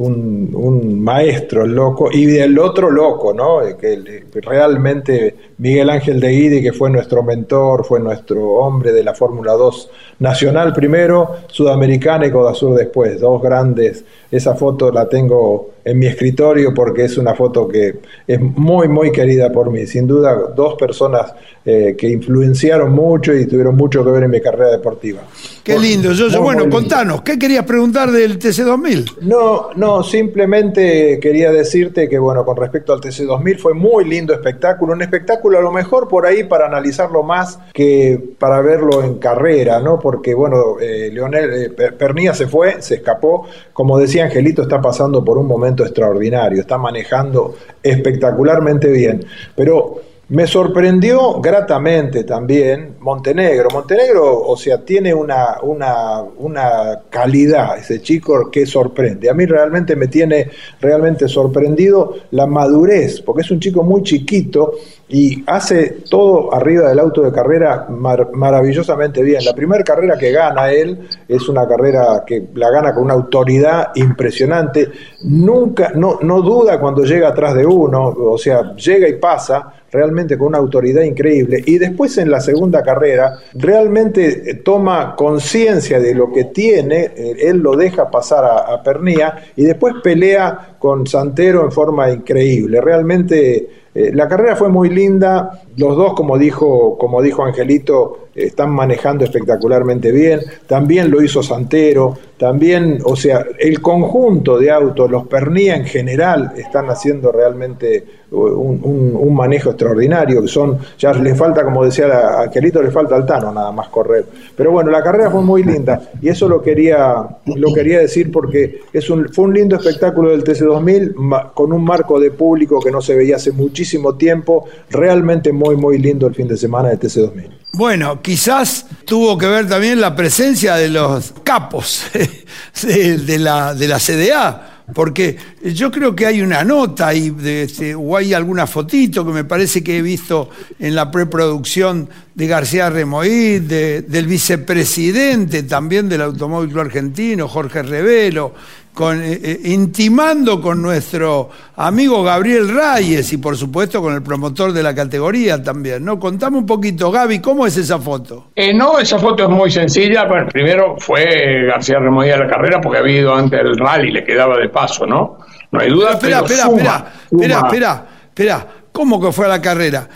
un, 0.00 1.00
maestro, 1.02 1.64
el 1.64 1.72
loco, 1.72 2.10
y 2.12 2.36
el 2.36 2.58
otro 2.58 2.90
loco, 2.90 3.32
¿no? 3.32 3.60
Que, 3.76 4.24
realmente 4.42 5.34
Miguel 5.58 5.90
Ángel 5.90 6.20
de 6.20 6.28
Guidi, 6.28 6.62
que 6.62 6.72
fue 6.72 6.90
nuestro 6.90 7.22
mentor, 7.22 7.84
fue 7.84 8.00
nuestro 8.00 8.42
hombre 8.54 8.92
de 8.92 9.04
la 9.04 9.14
Fórmula 9.14 9.52
2 9.52 9.90
nacional 10.20 10.72
primero, 10.72 11.36
sudamericana 11.48 12.26
y 12.26 12.30
Codasur 12.30 12.76
después, 12.76 13.20
dos 13.20 13.42
grandes. 13.42 14.04
Esa 14.30 14.54
foto 14.54 14.90
la 14.90 15.08
tengo 15.08 15.70
en 15.84 15.98
mi 15.98 16.06
escritorio 16.06 16.72
porque 16.74 17.04
es 17.04 17.18
una 17.18 17.34
foto 17.34 17.66
que 17.66 17.96
es 18.26 18.40
muy, 18.40 18.88
muy 18.88 19.10
querida 19.10 19.50
por 19.50 19.70
mí. 19.70 19.86
Sin 19.86 20.06
duda, 20.06 20.34
dos 20.54 20.74
personas 20.74 21.32
eh, 21.64 21.94
que 21.98 22.08
influenciaron 22.08 22.92
mucho 22.92 23.34
y 23.34 23.46
tuvieron 23.46 23.76
mucho 23.76 24.04
que 24.04 24.10
ver 24.10 24.24
en 24.24 24.30
mi 24.30 24.40
carrera 24.40 24.70
deportiva. 24.70 25.20
Qué 25.62 25.78
lindo. 25.78 26.12
Yo, 26.12 26.40
bueno, 26.40 26.68
contanos, 26.70 27.22
¿qué 27.22 27.38
querías 27.38 27.64
preguntar 27.64 28.10
del 28.10 28.38
TC2000? 28.38 29.18
No, 29.22 29.70
no, 29.76 29.90
No, 29.90 30.02
simplemente 30.02 31.18
quería 31.20 31.50
decirte 31.50 32.08
que, 32.08 32.18
bueno, 32.18 32.44
con 32.44 32.56
respecto 32.56 32.92
al 32.92 33.00
TC2000 33.00 33.58
fue 33.58 33.74
muy 33.74 34.04
lindo 34.04 34.32
espectáculo, 34.32 34.92
un 34.92 35.02
espectáculo 35.02 35.58
a 35.58 35.62
lo 35.62 35.72
mejor 35.72 36.08
por 36.08 36.26
ahí 36.26 36.44
para 36.44 36.66
analizarlo 36.66 37.22
más 37.22 37.58
que 37.72 38.18
para 38.38 38.60
verlo 38.60 39.02
en 39.02 39.18
carrera, 39.18 39.80
¿no? 39.80 39.98
Porque, 39.98 40.32
bueno, 40.34 40.78
eh, 40.80 41.10
Leonel 41.12 41.72
eh, 41.76 41.92
Pernía 41.92 42.34
se 42.34 42.46
fue, 42.46 42.80
se 42.80 42.96
escapó, 42.96 43.46
como 43.72 43.98
decía 43.98 44.19
Angelito, 44.20 44.62
está 44.62 44.80
pasando 44.80 45.24
por 45.24 45.38
un 45.38 45.46
momento 45.46 45.84
extraordinario, 45.84 46.60
está 46.60 46.78
manejando 46.78 47.56
espectacularmente 47.82 48.90
bien, 48.90 49.24
pero 49.54 50.00
me 50.30 50.46
sorprendió 50.46 51.40
gratamente 51.40 52.22
también 52.22 52.94
Montenegro. 53.00 53.68
Montenegro, 53.72 54.42
o 54.42 54.56
sea, 54.56 54.78
tiene 54.84 55.12
una, 55.12 55.56
una, 55.62 56.22
una, 56.22 57.00
calidad, 57.10 57.76
ese 57.78 58.00
chico 58.00 58.48
que 58.48 58.64
sorprende. 58.64 59.28
A 59.28 59.34
mí 59.34 59.44
realmente 59.44 59.96
me 59.96 60.06
tiene 60.06 60.48
realmente 60.80 61.26
sorprendido 61.26 62.14
la 62.30 62.46
madurez, 62.46 63.20
porque 63.20 63.42
es 63.42 63.50
un 63.50 63.58
chico 63.58 63.82
muy 63.82 64.04
chiquito 64.04 64.74
y 65.10 65.42
hace 65.46 66.02
todo 66.08 66.54
arriba 66.54 66.88
del 66.88 67.00
auto 67.00 67.22
de 67.22 67.32
carrera 67.32 67.88
maravillosamente 67.88 69.22
bien. 69.22 69.44
La 69.44 69.54
primera 69.54 69.82
carrera 69.82 70.16
que 70.16 70.30
gana 70.30 70.70
él 70.70 71.08
es 71.26 71.48
una 71.48 71.66
carrera 71.66 72.22
que 72.24 72.48
la 72.54 72.70
gana 72.70 72.94
con 72.94 73.04
una 73.04 73.14
autoridad 73.14 73.88
impresionante. 73.96 74.88
Nunca, 75.22 75.92
no, 75.96 76.20
no 76.22 76.42
duda 76.42 76.78
cuando 76.78 77.02
llega 77.02 77.28
atrás 77.28 77.54
de 77.54 77.66
uno, 77.66 78.04
o 78.06 78.38
sea, 78.38 78.74
llega 78.76 79.08
y 79.08 79.14
pasa 79.14 79.74
realmente 79.90 80.38
con 80.38 80.48
una 80.48 80.58
autoridad 80.58 81.02
increíble. 81.02 81.62
Y 81.66 81.78
después 81.78 82.16
en 82.18 82.30
la 82.30 82.40
segunda 82.40 82.82
carrera, 82.82 83.34
realmente 83.54 84.50
eh, 84.50 84.54
toma 84.54 85.16
conciencia 85.16 85.98
de 85.98 86.14
lo 86.14 86.32
que 86.32 86.44
tiene, 86.44 87.10
eh, 87.16 87.36
él 87.40 87.58
lo 87.58 87.74
deja 87.74 88.10
pasar 88.10 88.44
a, 88.44 88.74
a 88.74 88.82
Pernía 88.82 89.34
y 89.56 89.64
después 89.64 89.94
pelea 90.04 90.69
con 90.80 91.06
Santero 91.06 91.62
en 91.62 91.70
forma 91.70 92.10
increíble. 92.10 92.80
Realmente 92.80 93.68
eh, 93.94 94.10
la 94.14 94.26
carrera 94.26 94.56
fue 94.56 94.70
muy 94.70 94.88
linda, 94.88 95.62
los 95.76 95.94
dos, 95.94 96.14
como 96.14 96.38
dijo, 96.38 96.96
como 96.96 97.20
dijo 97.20 97.44
Angelito, 97.44 98.28
están 98.34 98.70
manejando 98.70 99.24
espectacularmente 99.24 100.10
bien, 100.10 100.40
también 100.66 101.10
lo 101.10 101.22
hizo 101.22 101.42
Santero, 101.42 102.16
también, 102.40 103.00
o 103.04 103.14
sea, 103.16 103.44
el 103.58 103.82
conjunto 103.82 104.58
de 104.58 104.70
autos, 104.70 105.10
los 105.10 105.26
Pernía 105.26 105.76
en 105.76 105.84
general, 105.84 106.52
están 106.56 106.88
haciendo 106.88 107.30
realmente 107.30 108.02
un, 108.30 109.34
manejo 109.34 109.68
extraordinario, 109.68 110.40
que 110.40 110.48
son, 110.48 110.78
ya 110.98 111.12
le 111.12 111.34
falta, 111.34 111.62
como 111.62 111.84
decía 111.84 112.06
a 112.06 112.44
Angelito, 112.44 112.82
le 112.82 112.90
falta 112.90 113.14
al 113.14 113.26
Tano 113.26 113.52
nada 113.52 113.70
más 113.72 113.88
correr. 113.88 114.24
Pero 114.56 114.72
bueno, 114.72 114.90
la 114.90 115.02
carrera 115.02 115.30
fue 115.30 115.42
muy 115.42 115.62
linda 115.64 116.00
y 116.22 116.30
eso 116.30 116.48
lo 116.48 116.62
quería, 116.62 117.26
lo 117.44 117.74
quería 117.74 117.98
decir 117.98 118.32
porque 118.32 118.84
es 118.90 119.10
un, 119.10 119.28
fue 119.28 119.44
un 119.44 119.52
lindo 119.52 119.76
espectáculo 119.76 120.30
del 120.30 120.42
TC2000 120.42 121.52
con 121.52 121.74
un 121.74 121.84
marco 121.84 122.18
de 122.18 122.30
público 122.30 122.80
que 122.80 122.90
no 122.90 123.02
se 123.02 123.14
veía 123.14 123.36
hace 123.36 123.52
muchísimo 123.52 124.14
tiempo, 124.14 124.64
realmente 124.88 125.52
muy, 125.52 125.76
muy 125.76 125.98
lindo 125.98 126.26
el 126.26 126.34
fin 126.34 126.48
de 126.48 126.56
semana 126.56 126.88
del 126.88 126.98
TC2000. 127.00 127.59
Bueno, 127.72 128.20
quizás 128.20 128.86
tuvo 129.04 129.38
que 129.38 129.46
ver 129.46 129.68
también 129.68 130.00
la 130.00 130.16
presencia 130.16 130.74
de 130.74 130.88
los 130.88 131.32
capos 131.44 132.02
de, 132.82 133.38
la, 133.38 133.74
CDA 133.98 134.82
porque 134.92 135.36
yo 135.62 135.90
creo 135.92 136.16
que 136.16 136.26
hay 136.26 136.42
una 136.42 136.64
nota 136.64 137.14
y 137.14 137.32
este, 137.44 137.94
o 137.94 138.16
hay 138.16 138.34
alguna 138.34 138.66
fotito 138.66 139.24
que 139.24 139.32
me 139.32 139.44
parece 139.44 139.84
que 139.84 139.98
he 139.98 140.02
visto 140.02 140.50
en 140.80 140.96
la 140.96 141.12
preproducción 141.12 142.08
de 142.34 142.46
García 142.48 142.90
Remoí, 142.90 143.60
del 143.60 144.26
vicepresidente 144.26 145.62
también 145.62 146.08
del 146.08 146.22
Automóvil 146.22 146.76
Argentino, 146.76 147.46
Jorge 147.46 147.84
Revelo, 147.84 148.52
con, 149.00 149.22
eh, 149.22 149.40
eh, 149.42 149.60
intimando 149.64 150.60
con 150.60 150.82
nuestro 150.82 151.48
amigo 151.76 152.22
Gabriel 152.22 152.68
Reyes 152.68 153.32
y 153.32 153.38
por 153.38 153.56
supuesto 153.56 154.02
con 154.02 154.12
el 154.12 154.22
promotor 154.22 154.74
de 154.74 154.82
la 154.82 154.94
categoría 154.94 155.62
también, 155.62 156.04
¿no? 156.04 156.20
Contame 156.20 156.58
un 156.58 156.66
poquito, 156.66 157.10
Gaby, 157.10 157.38
¿cómo 157.38 157.66
es 157.66 157.78
esa 157.78 157.98
foto? 157.98 158.48
Eh, 158.54 158.74
no, 158.74 158.98
esa 158.98 159.18
foto 159.18 159.44
es 159.44 159.48
muy 159.48 159.70
sencilla. 159.70 160.26
Bueno, 160.26 160.48
primero 160.52 160.96
fue 160.98 161.64
García 161.66 161.98
Remoí 161.98 162.28
a 162.30 162.36
la 162.36 162.46
carrera 162.46 162.78
porque 162.78 162.98
había 162.98 163.20
ido 163.20 163.34
antes 163.34 163.58
del 163.62 163.78
rally, 163.78 164.10
le 164.10 164.22
quedaba 164.22 164.58
de 164.58 164.68
paso, 164.68 165.06
¿no? 165.06 165.38
No 165.72 165.80
hay 165.80 165.88
duda. 165.88 166.10
Espera, 166.10 166.40
espera, 166.40 166.64
espera, 166.64 167.12
espera, 167.30 167.60
espera, 167.60 168.06
espera. 168.28 168.66
¿Cómo 168.92 169.18
que 169.18 169.32
fue 169.32 169.46
a 169.46 169.48
la 169.48 169.62
carrera? 169.62 170.10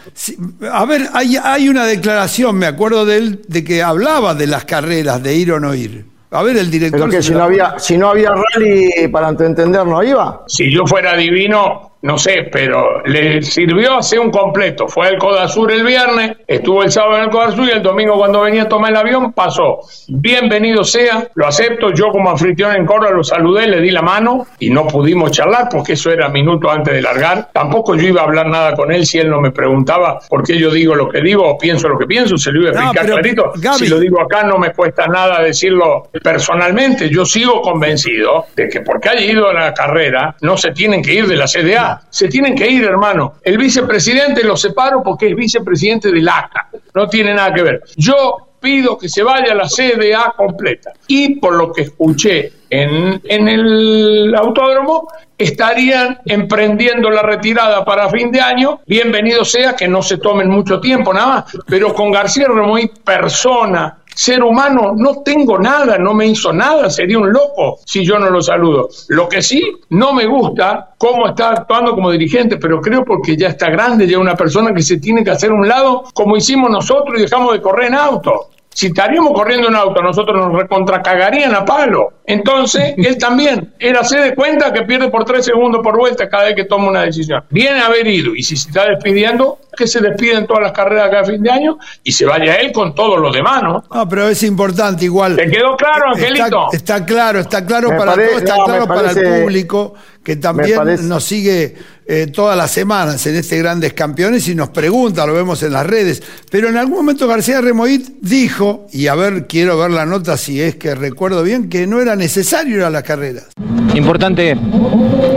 a 0.71 0.85
ver, 0.85 1.09
hay, 1.15 1.39
hay 1.43 1.71
una 1.71 1.87
declaración, 1.87 2.57
me 2.57 2.67
acuerdo 2.67 3.07
de 3.07 3.17
él, 3.17 3.43
de 3.49 3.65
que 3.65 3.83
hablaba 3.83 4.35
de 4.35 4.47
las 4.47 4.67
carreras, 4.67 5.23
de 5.23 5.35
ir 5.35 5.53
o 5.53 5.59
no 5.59 5.75
ir. 5.75 6.13
A 6.35 6.43
ver, 6.43 6.57
el 6.57 6.69
director. 6.69 7.01
Pero 7.01 7.11
que 7.11 7.23
si 7.23 7.33
no, 7.33 7.45
había, 7.45 7.79
si 7.79 7.97
no 7.97 8.11
había 8.11 8.31
rally, 8.31 9.09
para 9.13 9.29
entender, 9.29 9.87
¿no 9.87 10.03
iba? 10.03 10.43
Si 10.49 10.69
yo 10.69 10.85
fuera 10.85 11.17
divino, 11.17 11.94
no 12.05 12.19
sé, 12.19 12.51
pero 12.53 13.01
le 13.07 13.41
sirvió 13.41 13.97
hacer 13.97 14.21
un 14.21 14.31
completo. 14.31 14.87
Fue 14.87 15.07
al 15.07 15.17
Coda 15.17 15.49
Sur 15.49 15.73
el 15.73 15.85
viernes, 15.85 16.37
estuvo 16.47 16.83
el 16.83 16.91
sábado 16.91 17.17
en 17.17 17.25
el 17.25 17.31
Coda 17.31 17.51
Sur 17.53 17.67
y 17.67 17.71
el 17.71 17.83
domingo 17.83 18.19
cuando 18.19 18.43
venía 18.43 18.65
a 18.65 18.69
tomar 18.69 18.91
el 18.91 18.99
avión 18.99 19.33
pasó. 19.33 19.79
Bienvenido 20.09 20.85
sea, 20.85 21.27
lo 21.35 21.47
acepto. 21.47 21.95
Yo 21.95 22.11
como 22.11 22.29
anfitrión 22.29 22.77
en 22.77 22.85
Córdoba 22.85 23.13
lo 23.13 23.25
saludé, 23.25 23.69
le 23.69 23.81
di 23.81 23.91
la 23.91 24.03
mano 24.03 24.47
y 24.59 24.69
no 24.69 24.87
pudimos 24.87 25.31
charlar 25.31 25.71
porque 25.71 25.95
eso 25.95 26.11
era 26.11 26.29
minuto 26.29 26.71
antes 26.71 26.93
de 26.93 27.01
largar. 27.01 27.49
Tampoco 27.55 27.95
yo 27.95 28.07
iba 28.07 28.21
a 28.21 28.25
hablar 28.25 28.49
nada 28.49 28.75
con 28.75 28.93
él 28.93 29.07
si 29.07 29.19
él 29.19 29.31
no 29.31 29.41
me 29.41 29.51
preguntaba 29.51 30.19
por 30.29 30.45
qué 30.45 30.59
yo 30.59 30.71
digo 30.71 30.95
lo 30.95 31.09
que 31.09 31.23
digo 31.23 31.49
o 31.49 31.57
pienso 31.57 31.89
lo 31.89 31.99
que 31.99 32.05
pienso. 32.05 32.37
Se 32.37 32.53
lo 32.53 32.61
iba 32.61 32.79
a 32.79 32.83
explicar 32.83 33.07
clarito. 33.07 33.53
si 33.79 33.89
lo 33.89 33.99
digo 33.99 34.21
acá 34.21 34.43
no 34.43 34.59
me 34.59 34.73
cuesta 34.73 35.07
nada 35.07 35.41
decirlo 35.41 36.11
personalmente. 36.23 37.09
Yo 37.09 37.25
sigo 37.25 37.63
convencido 37.63 38.45
de 38.55 38.69
que 38.69 38.83
porque 38.83 39.09
haya 39.09 39.25
ido 39.25 39.49
a 39.49 39.55
la 39.55 39.73
carrera 39.73 40.37
no 40.43 40.59
se 40.59 40.73
tienen 40.73 41.03
que 41.03 41.15
ir 41.15 41.27
de 41.27 41.37
la 41.37 41.47
CDA 41.47 41.94
se 42.11 42.29
tienen 42.29 42.55
que 42.55 42.69
ir, 42.69 42.85
hermano. 42.85 43.35
El 43.43 43.59
vicepresidente 43.59 44.45
lo 44.45 44.57
separo 44.57 45.03
porque 45.03 45.29
es 45.29 45.37
vicepresidente 45.37 46.11
del 46.11 46.29
ACA. 46.29 46.69
No 46.95 47.09
tiene 47.09 47.35
nada 47.35 47.53
que 47.53 47.63
ver. 47.63 47.83
Yo 47.97 48.55
pido 48.65 48.97
que 48.97 49.11
se 49.11 49.23
vaya 49.23 49.55
la 49.55 49.69
CDA 49.69 50.33
completa. 50.35 50.93
Y 51.07 51.37
por 51.37 51.55
lo 51.55 51.71
que 51.71 51.83
escuché 51.83 52.51
en, 52.71 53.21
en, 53.25 53.49
el 53.49 54.35
autódromo, 54.35 55.07
estarían 55.37 56.19
emprendiendo 56.25 57.11
la 57.11 57.23
retirada 57.23 57.85
para 57.85 58.09
fin 58.09 58.33
de 58.33 58.41
año. 58.41 58.81
Bienvenido 58.87 59.45
sea 59.45 59.77
que 59.77 59.87
no 59.87 60.03
se 60.03 60.17
tomen 60.17 60.49
mucho 60.49 60.81
tiempo 60.81 61.13
nada 61.13 61.27
más, 61.27 61.45
pero 61.67 61.93
con 61.93 62.11
García 62.11 62.47
Remoy, 62.49 62.91
persona 63.05 63.99
ser 64.15 64.43
humano, 64.43 64.95
no 64.97 65.23
tengo 65.23 65.59
nada, 65.59 65.99
no 65.99 66.15
me 66.15 66.27
hizo 66.27 66.53
nada, 66.53 66.89
sería 66.91 67.19
un 67.19 67.33
loco 67.33 67.79
si 67.85 68.05
yo 68.05 68.19
no 68.19 68.31
lo 68.31 68.41
saludo. 68.41 68.89
Lo 69.09 69.29
que 69.29 69.43
sí, 69.43 69.63
no 69.91 70.13
me 70.13 70.27
gusta 70.27 70.95
cómo 70.99 71.29
está 71.29 71.51
actuando 71.51 71.93
como 71.93 72.11
dirigente, 72.11 72.57
pero 72.57 72.81
creo 72.81 73.05
porque 73.05 73.37
ya 73.37 73.49
está 73.49 73.71
grande, 73.71 74.07
ya 74.07 74.19
una 74.19 74.37
persona 74.37 74.73
que 74.73 74.83
se 74.83 74.99
tiene 74.99 75.25
que 75.25 75.31
hacer 75.31 75.53
un 75.53 75.69
lado 75.69 76.05
como 76.15 76.37
hicimos 76.37 76.71
nosotros 76.71 77.19
y 77.19 77.23
dejamos 77.23 77.53
de 77.53 77.61
correr 77.61 77.89
en 77.89 77.95
auto. 77.95 78.51
Si 78.75 78.87
estaríamos 78.87 79.33
corriendo 79.33 79.69
en 79.69 79.77
auto, 79.77 80.03
nosotros 80.03 80.37
nos 80.37 80.53
recontracagarían 80.53 81.55
a 81.55 81.65
palo. 81.65 82.13
Entonces, 82.27 82.95
él 82.99 83.17
también, 83.19 83.73
él 83.79 83.97
hace 83.97 84.19
de 84.19 84.35
cuenta 84.35 84.73
que 84.73 84.83
pierde 84.83 85.09
por 85.09 85.25
tres 85.25 85.47
segundos 85.47 85.81
por 85.83 85.97
vuelta 85.97 86.29
cada 86.29 86.45
vez 86.45 86.57
que 86.57 86.65
toma 86.65 86.89
una 86.89 87.03
decisión. 87.03 87.45
Viene 87.51 87.81
a 87.81 87.87
haber 87.87 88.07
ido, 88.07 88.35
y 88.35 88.43
si 88.43 88.57
se 88.57 88.69
está 88.69 88.87
despidiendo, 88.87 89.59
que 89.77 89.87
se 89.87 90.01
despiden 90.01 90.47
todas 90.47 90.63
las 90.63 90.73
carreras 90.73 91.11
cada 91.11 91.25
fin 91.25 91.43
de 91.43 91.51
año 91.51 91.79
y 92.03 92.13
se 92.13 92.25
vaya 92.25 92.57
él 92.57 92.73
con 92.73 92.95
todos 92.95 93.21
los 93.21 93.33
demás, 93.33 93.63
¿no? 93.63 93.85
No, 93.93 94.09
pero 94.09 94.29
es 94.29 94.43
importante 94.43 95.05
igual. 95.05 95.37
¿Te 95.37 95.51
quedó 95.51 95.77
claro, 95.77 96.11
Angelito? 96.11 96.69
Está, 96.73 97.05
claro, 97.05 97.41
está 97.41 97.65
claro 97.65 97.89
para 97.97 98.15
todos, 98.15 98.43
está 98.43 98.57
claro 98.65 98.87
para 98.87 99.11
el 99.11 99.43
público 99.43 99.95
que 100.25 100.37
también 100.37 100.81
nos 101.07 101.23
sigue 101.23 101.75
eh, 102.07 102.27
todas 102.33 102.57
las 102.57 102.71
semanas 102.71 103.25
en 103.27 103.37
este 103.37 103.59
Grandes 103.59 103.93
Campeones 103.93 104.49
y 104.49 104.55
nos 104.55 104.71
pregunta, 104.71 105.27
lo 105.27 105.35
vemos 105.35 105.63
en 105.63 105.73
las 105.73 105.87
redes. 105.87 106.23
Pero 106.51 106.69
en 106.69 106.79
algún 106.79 106.97
momento 106.97 107.29
García 107.29 107.61
Remoit 107.61 108.09
dijo, 108.21 108.87
y 108.91 109.07
a 109.07 109.15
ver, 109.15 109.47
quiero 109.47 109.79
ver 109.79 109.91
la 109.91 110.07
nota 110.07 110.39
si 110.39 110.61
es 110.63 110.77
que 110.77 110.95
recuerdo 110.95 111.43
bien, 111.43 111.69
que 111.69 111.87
no 111.87 112.01
era 112.01 112.17
necesario 112.17 112.77
ir 112.77 112.83
a 112.83 112.91
las 112.91 113.03
carreras. 113.03 113.49
Importante 113.95 114.57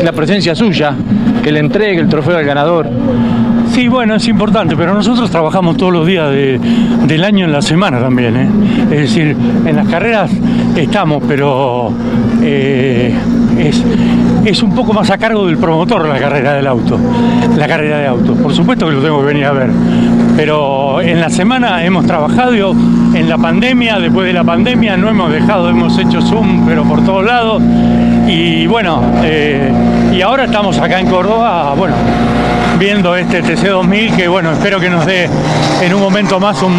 la 0.04 0.14
presencia 0.14 0.56
suya, 0.56 0.96
que 1.44 1.52
le 1.52 1.60
entregue 1.60 2.00
el 2.00 2.08
trofeo 2.08 2.38
al 2.38 2.46
ganador. 2.46 2.88
Sí, 3.74 3.90
bueno, 3.90 4.16
es 4.16 4.28
importante, 4.28 4.76
pero 4.76 4.94
nosotros 4.94 5.30
trabajamos 5.30 5.78
todos 5.78 5.92
los 5.92 6.08
días 6.08 6.32
del 6.32 7.24
año 7.24 7.46
en 7.46 7.52
la 7.52 7.62
semana 7.62 8.00
también. 8.00 8.36
¿eh? 8.36 8.50
Es 8.84 9.02
decir, 9.02 9.36
en 9.66 9.76
las 9.76 9.88
carreras 9.88 10.32
estamos, 10.76 11.22
pero 11.28 11.92
eh, 12.42 13.14
es, 13.60 13.84
es 14.48 14.64
un 14.64 14.74
poco 14.74 14.94
más 14.94 15.10
a 15.10 15.18
cargo 15.18 15.46
del 15.46 15.58
promotor 15.58 16.08
la 16.08 16.18
carrera 16.18 16.54
del 16.54 16.68
auto, 16.68 16.98
la 17.56 17.68
carrera 17.68 17.98
de 17.98 18.08
auto. 18.08 18.34
Por 18.34 18.54
supuesto 18.54 18.88
que 18.88 18.94
lo 18.94 19.02
tengo 19.02 19.20
que 19.20 19.26
venir 19.26 19.46
a 19.46 19.52
ver, 19.52 19.70
pero 20.38 21.02
en 21.02 21.20
la 21.20 21.30
semana 21.30 21.84
hemos 21.84 22.06
trabajado, 22.06 22.72
en 23.14 23.28
la 23.28 23.38
pandemia, 23.38 24.00
después 24.00 24.26
de 24.26 24.34
la 24.34 24.46
pandemia 24.46 24.96
no 24.96 25.10
hemos 25.10 25.32
dejado, 25.32 25.68
hemos 25.70 25.98
hecho 25.98 26.22
Zoom, 26.22 26.66
pero 26.66 26.84
por 26.86 27.04
todos 27.04 27.26
lados. 27.26 27.62
Y 28.26 28.68
bueno, 28.68 29.04
eh, 29.24 29.70
y 30.14 30.22
ahora 30.22 30.46
estamos 30.46 30.78
acá 30.80 31.00
en 31.00 31.10
Córdoba, 31.10 31.74
bueno, 31.76 31.96
viendo 32.80 33.16
este 33.16 33.44
TC2000 33.44 34.16
que 34.16 34.28
bueno, 34.30 34.52
espero 34.54 34.80
que 34.80 34.90
nos 34.90 35.06
dé 35.06 35.30
en 35.82 35.94
un 35.94 36.02
momento 36.02 36.40
más 36.40 36.62
un, 36.62 36.74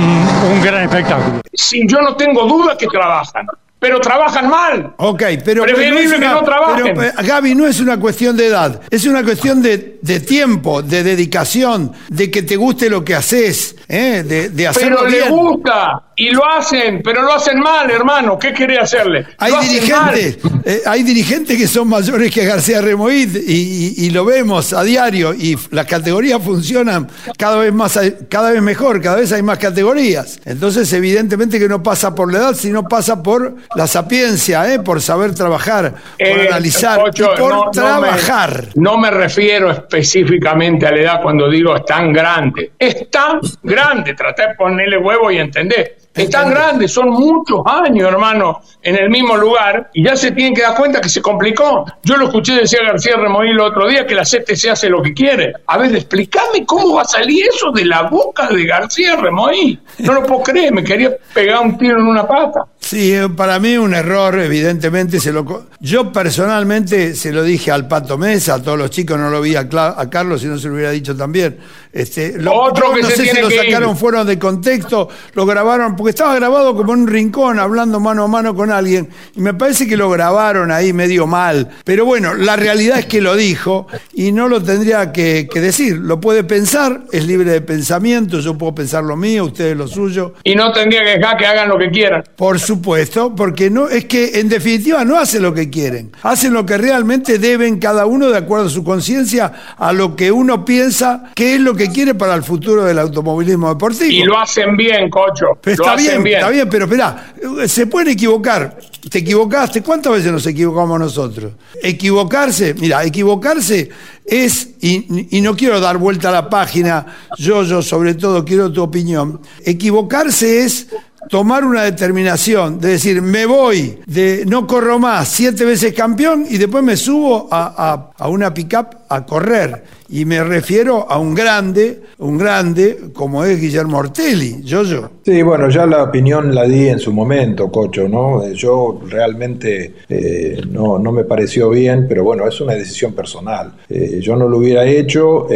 gran 0.63 0.85
espectáculo. 0.85 1.41
Si 1.53 1.87
yo 1.87 2.01
no 2.01 2.15
tengo 2.17 2.47
duda 2.47 2.77
que 2.79 2.87
trabajan, 2.87 3.47
pero 3.81 4.01
trabajan 4.01 4.49
mal. 4.49 4.95
Ok, 4.97 5.23
pero, 5.45 5.63
Preferible 5.63 5.95
pero 5.95 5.95
no 5.95 6.01
es 6.01 6.11
que 6.13 6.17
una- 6.19 6.33
no 6.33 6.45
trabajen. 6.45 6.95
pero, 6.97 7.03
eh, 7.03 7.13
Gaby, 7.25 7.55
no 7.55 7.67
es 7.67 7.81
una 7.81 7.99
cuestión 8.01 8.37
de 8.37 8.47
edad, 8.47 8.81
es 8.91 9.05
una 9.07 9.23
cuestión 9.23 9.63
de, 9.63 9.99
de 10.03 10.21
tiempo, 10.21 10.83
de 10.83 11.03
dedicación, 11.05 11.93
de 12.09 12.31
que 12.31 12.43
te 12.43 12.57
guste 12.57 12.91
lo 12.91 13.05
que 13.05 13.15
haces, 13.15 13.77
¿eh? 13.89 14.23
de, 14.27 14.51
de 14.51 14.67
hacerlo 14.69 14.99
Pero 15.01 15.11
bien. 15.11 15.21
les 15.25 15.31
gusta 15.31 16.03
y 16.17 16.31
lo 16.31 16.45
hacen, 16.45 17.01
pero 17.03 17.23
lo 17.23 17.33
hacen 17.35 17.61
mal, 17.61 17.89
hermano. 17.91 18.39
¿Qué 18.39 18.53
querés 18.53 18.81
hacerle? 18.81 19.25
Hay 19.39 19.53
Lo 19.53 19.61
dirigentes, 19.63 20.39
eh, 20.65 20.83
hay 20.85 21.03
dirigentes 21.05 21.57
que 21.57 21.69
son 21.69 21.89
mayores 21.89 22.33
que 22.33 22.45
García 22.45 22.81
Remoid 22.81 23.37
y, 23.37 23.53
y- 23.53 23.95
y 24.07 24.11
lo 24.11 24.25
vemos 24.25 24.73
a 24.73 24.83
diario 24.83 25.33
y 25.33 25.57
las 25.71 25.87
categorías 25.87 26.43
funcionan 26.43 27.09
cada 27.39 27.59
vez 27.59 27.73
más, 27.73 27.99
cada 28.29 28.51
vez 28.51 28.61
mejor, 28.63 29.01
cada 29.01 29.17
vez 29.17 29.31
hay 29.33 29.43
más 29.43 29.59
categorías. 29.59 30.41
Entonces, 30.45 30.93
evidentemente 30.93 31.59
que 31.61 31.69
no 31.69 31.83
pasa 31.85 32.15
por 32.17 32.33
la 32.33 32.39
edad, 32.41 32.55
sino 32.55 32.83
pasa 32.83 33.23
por 33.23 33.55
la 33.77 33.87
sapiencia, 33.87 34.73
¿eh? 34.75 34.81
por 34.81 35.01
saber 35.01 35.35
trabajar, 35.37 35.95
por 36.19 36.27
Eh, 36.27 36.49
analizar 36.49 37.01
y 37.15 37.21
por 37.23 37.39
no- 37.39 37.49
no 37.49 37.65
me- 37.67 37.71
trabajar. 37.73 38.65
No 38.75 38.99
me, 38.99 39.11
refiero 39.13 39.71
específicamente 39.71 40.85
a 40.87 40.91
la 40.91 41.01
edad 41.01 41.21
cuando 41.23 41.49
digo 41.49 41.77
es 41.77 41.85
tan 41.85 42.13
grande. 42.13 42.73
Es 42.79 43.09
tan 43.11 43.41
grande. 43.63 43.78
Traté 44.15 44.49
de 44.49 44.55
ponerle 44.55 44.99
huevo 44.99 45.31
y 45.31 45.39
entender. 45.39 45.97
Es 46.15 46.31
tan 46.31 46.51
grande, 46.51 46.89
son 46.89 47.11
muchos 47.11 47.61
años, 47.65 48.09
hermano, 48.09 48.61
en 48.83 48.97
el 48.97 49.09
mismo 49.09 49.37
lugar 49.37 49.89
y 49.95 50.03
ya 50.03 50.17
se 50.17 50.33
tienen 50.33 50.53
que 50.53 50.63
dar 50.63 50.75
cuenta 50.75 51.01
que 51.01 51.09
se 51.09 51.23
complicó. 51.23 51.85
Yo 52.03 52.17
lo 52.17 52.25
escuché 52.27 52.55
decir 52.55 52.81
a 52.81 52.87
García 52.91 53.15
Remoí 53.17 53.51
el 53.51 53.61
otro 53.61 53.87
día 53.87 54.05
que 54.05 54.17
la 54.17 54.25
CTC 54.25 54.71
hace 54.73 54.89
lo 54.89 55.01
que 55.01 55.15
quiere. 55.15 55.53
A 55.69 55.79
ver, 55.79 55.95
explícame 55.95 56.67
cómo 56.67 56.95
va 56.97 57.03
a 57.03 57.05
salir 57.05 57.45
eso 57.55 57.71
de 57.71 57.85
la 57.85 58.03
boca 58.03 58.49
de 58.49 58.65
García 58.67 59.15
Remoí. 59.15 59.79
No 60.01 60.15
lo 60.15 60.25
puedo 60.25 60.43
creer, 60.43 60.73
me 60.73 60.83
quería 60.83 61.13
pegar 61.33 61.61
un 61.61 61.79
tiro 61.79 62.01
en 62.01 62.07
una 62.07 62.27
pata. 62.27 62.63
Sí, 62.81 63.13
eh, 63.15 63.29
para 63.29 63.61
mí 63.61 63.77
un 63.77 63.95
error, 63.95 64.41
evidentemente. 64.41 65.21
Se 65.21 65.33
lo, 65.33 65.67
yo 65.79 66.11
personalmente 66.13 67.15
se 67.15 67.31
lo 67.33 67.45
dije 67.45 67.71
al 67.71 67.87
Pato 67.87 68.17
Mesa, 68.19 68.55
a 68.55 68.63
todos 68.63 68.79
los 68.79 68.91
chicos, 68.91 69.19
no 69.19 69.31
lo 69.31 69.41
vi 69.41 69.55
a, 69.55 69.69
Cla- 69.69 69.95
a 69.97 70.09
Carlos, 70.11 70.41
si 70.41 70.47
no 70.49 70.59
se 70.59 70.67
lo 70.69 70.75
hubiera 70.75 70.91
dicho 70.91 71.17
también. 71.17 71.59
Este, 71.93 72.39
lo, 72.39 72.55
Otro 72.55 72.93
que 72.93 73.03
no 73.03 73.09
se 73.09 73.17
sé 73.17 73.27
si 73.35 73.41
lo 73.41 73.51
ir. 73.51 73.59
sacaron 73.59 73.97
fuera 73.97 74.25
de 74.25 74.39
contexto, 74.39 75.09
lo 75.35 75.47
grabaron, 75.47 75.97
porque 75.97 76.11
estaba 76.11 76.35
grabado 76.35 76.75
como 76.75 76.95
en 76.95 77.01
un 77.01 77.07
rincón, 77.07 77.59
hablando 77.59 78.01
mano 78.01 78.25
a 78.25 78.29
mano 78.29 78.55
con 78.55 78.71
alguien, 78.71 79.09
y 79.35 79.41
me 79.41 79.55
parece 79.55 79.87
que 79.87 79.97
lo 79.97 80.11
grabaron 80.11 80.71
ahí 80.71 80.93
medio 80.93 81.27
mal. 81.27 81.69
Pero 81.85 82.05
bueno, 82.05 82.35
la 82.35 82.57
realidad 82.57 82.99
es 82.99 83.07
que 83.07 83.21
lo 83.21 83.37
dijo 83.37 83.87
y 84.13 84.33
no 84.33 84.49
lo 84.49 84.63
tendría 84.63 85.13
que, 85.13 85.49
que 85.51 85.61
decir. 85.61 85.97
Lo 85.97 86.21
puede 86.21 86.45
pensar, 86.45 87.05
es 87.13 87.27
libre 87.27 87.51
de 87.51 87.61
pensamiento, 87.61 88.41
yo 88.41 88.57
puedo 88.59 88.75
pensar 88.75 89.05
lo 89.05 89.17
mío, 89.17 89.47
ustedes 89.47 89.77
lo 89.77 89.89
suyo. 89.89 90.35
Y 90.45 90.55
no 90.55 90.73
tendría 90.73 91.03
que 91.03 91.19
dejar 91.19 91.37
que 91.37 91.47
hagan 91.47 91.69
lo 91.69 91.79
que 91.79 91.91
quieran. 91.91 92.25
Por 92.37 92.61
supuesto, 92.61 93.35
porque 93.35 93.71
no 93.71 93.89
es 93.89 94.05
que 94.05 94.41
en 94.41 94.49
definitiva 94.49 95.05
no 95.05 95.19
hacen 95.19 95.43
lo 95.43 95.55
que 95.55 95.71
quieren, 95.71 96.13
hacen 96.23 96.53
lo 96.53 96.67
que 96.67 96.77
realmente 96.77 97.39
deben 97.39 97.79
cada 97.79 98.07
uno 98.07 98.29
de 98.29 98.37
acuerdo 98.37 98.67
a 98.67 98.71
su 98.71 98.85
conciencia, 98.85 99.53
a 99.77 99.93
lo 99.93 100.17
que 100.17 100.31
uno 100.31 100.65
piensa 100.65 101.31
que 101.35 101.55
es 101.55 101.61
lo 101.61 101.75
que 101.75 101.78
quiere 101.87 102.15
para 102.15 102.35
el 102.35 102.43
futuro 102.43 102.85
del 102.85 102.99
automovilismo 102.99 103.69
deportivo. 103.69 104.11
Y 104.11 104.25
lo 104.25 104.39
hacen 104.39 104.77
bien, 104.77 105.09
cocho. 105.09 105.59
Pero 105.61 105.77
lo 105.77 105.85
está 105.85 105.95
hacen 105.95 106.23
bien, 106.25 106.37
está 106.37 106.51
bien, 106.51 106.69
pero 106.69 106.87
espera, 106.87 107.35
se 107.67 107.87
pueden 107.87 108.09
equivocar. 108.09 108.79
Te 109.09 109.21
equivocaste, 109.21 109.81
¿cuántas 109.83 110.13
veces 110.13 110.33
nos 110.33 110.47
equivocamos 110.47 110.99
nosotros? 110.99 111.53
Equivocarse, 111.83 112.75
mira, 112.75 113.05
equivocarse 113.05 113.89
es, 114.25 114.71
y, 114.81 115.39
y 115.39 115.41
no 115.41 115.57
quiero 115.57 115.81
dar 115.81 115.99
vuelta 115.99 116.29
a 116.31 116.33
la 116.33 116.51
página, 116.51 117.07
yo, 117.39 117.63
yo 117.63 117.81
sobre 117.81 118.15
todo 118.15 118.45
quiero 118.45 118.73
tu 118.73 118.83
opinión, 118.83 119.41
equivocarse 119.65 120.65
es 120.65 120.89
tomar 121.29 121.65
una 121.65 121.83
determinación 121.83 122.79
de 122.81 122.91
decir, 122.91 123.21
me 123.23 123.47
voy, 123.47 123.99
de 124.07 124.45
no 124.47 124.67
corro 124.67 124.99
más, 124.99 125.29
siete 125.29 125.65
veces 125.65 125.93
campeón 125.95 126.45
y 126.49 126.59
después 126.59 126.83
me 126.85 126.97
subo 126.97 127.49
a, 127.51 127.75
a- 127.93 128.11
a 128.25 128.29
una 128.29 128.53
pickup 128.55 128.87
a 129.09 129.25
correr. 129.27 129.85
Y 130.11 130.25
me 130.25 130.43
refiero 130.43 131.07
a 131.11 131.19
un 131.19 131.35
grande, 131.35 132.01
un 132.19 132.39
grande 132.39 133.11
como 133.13 133.45
es 133.45 133.61
Guillermo 133.61 133.99
Ortelli, 133.99 134.63
yo, 134.63 134.83
yo. 134.83 135.11
Sí, 135.23 135.43
bueno, 135.43 135.69
ya 135.69 135.85
la 135.85 136.03
opinión 136.05 136.55
la 136.55 136.65
di 136.65 136.89
en 136.89 136.99
su 136.99 137.13
momento, 137.13 137.71
Cocho, 137.71 138.09
¿no? 138.09 138.43
Eh, 138.43 138.55
Yo 138.55 139.01
realmente 139.07 139.97
eh, 140.09 140.63
no, 140.71 140.99
no 140.99 141.13
me 141.13 141.25
pareció 141.25 141.69
bien, 141.69 142.07
pero 142.09 142.25
bueno, 142.25 142.49
es 142.49 142.59
una 142.61 142.73
decisión 142.73 143.13
personal. 143.13 143.75
Eh, 143.91 144.19
yo 144.23 144.35
no 144.35 144.49
lo 144.49 144.57
hubiera 144.59 144.87
hecho, 144.87 145.47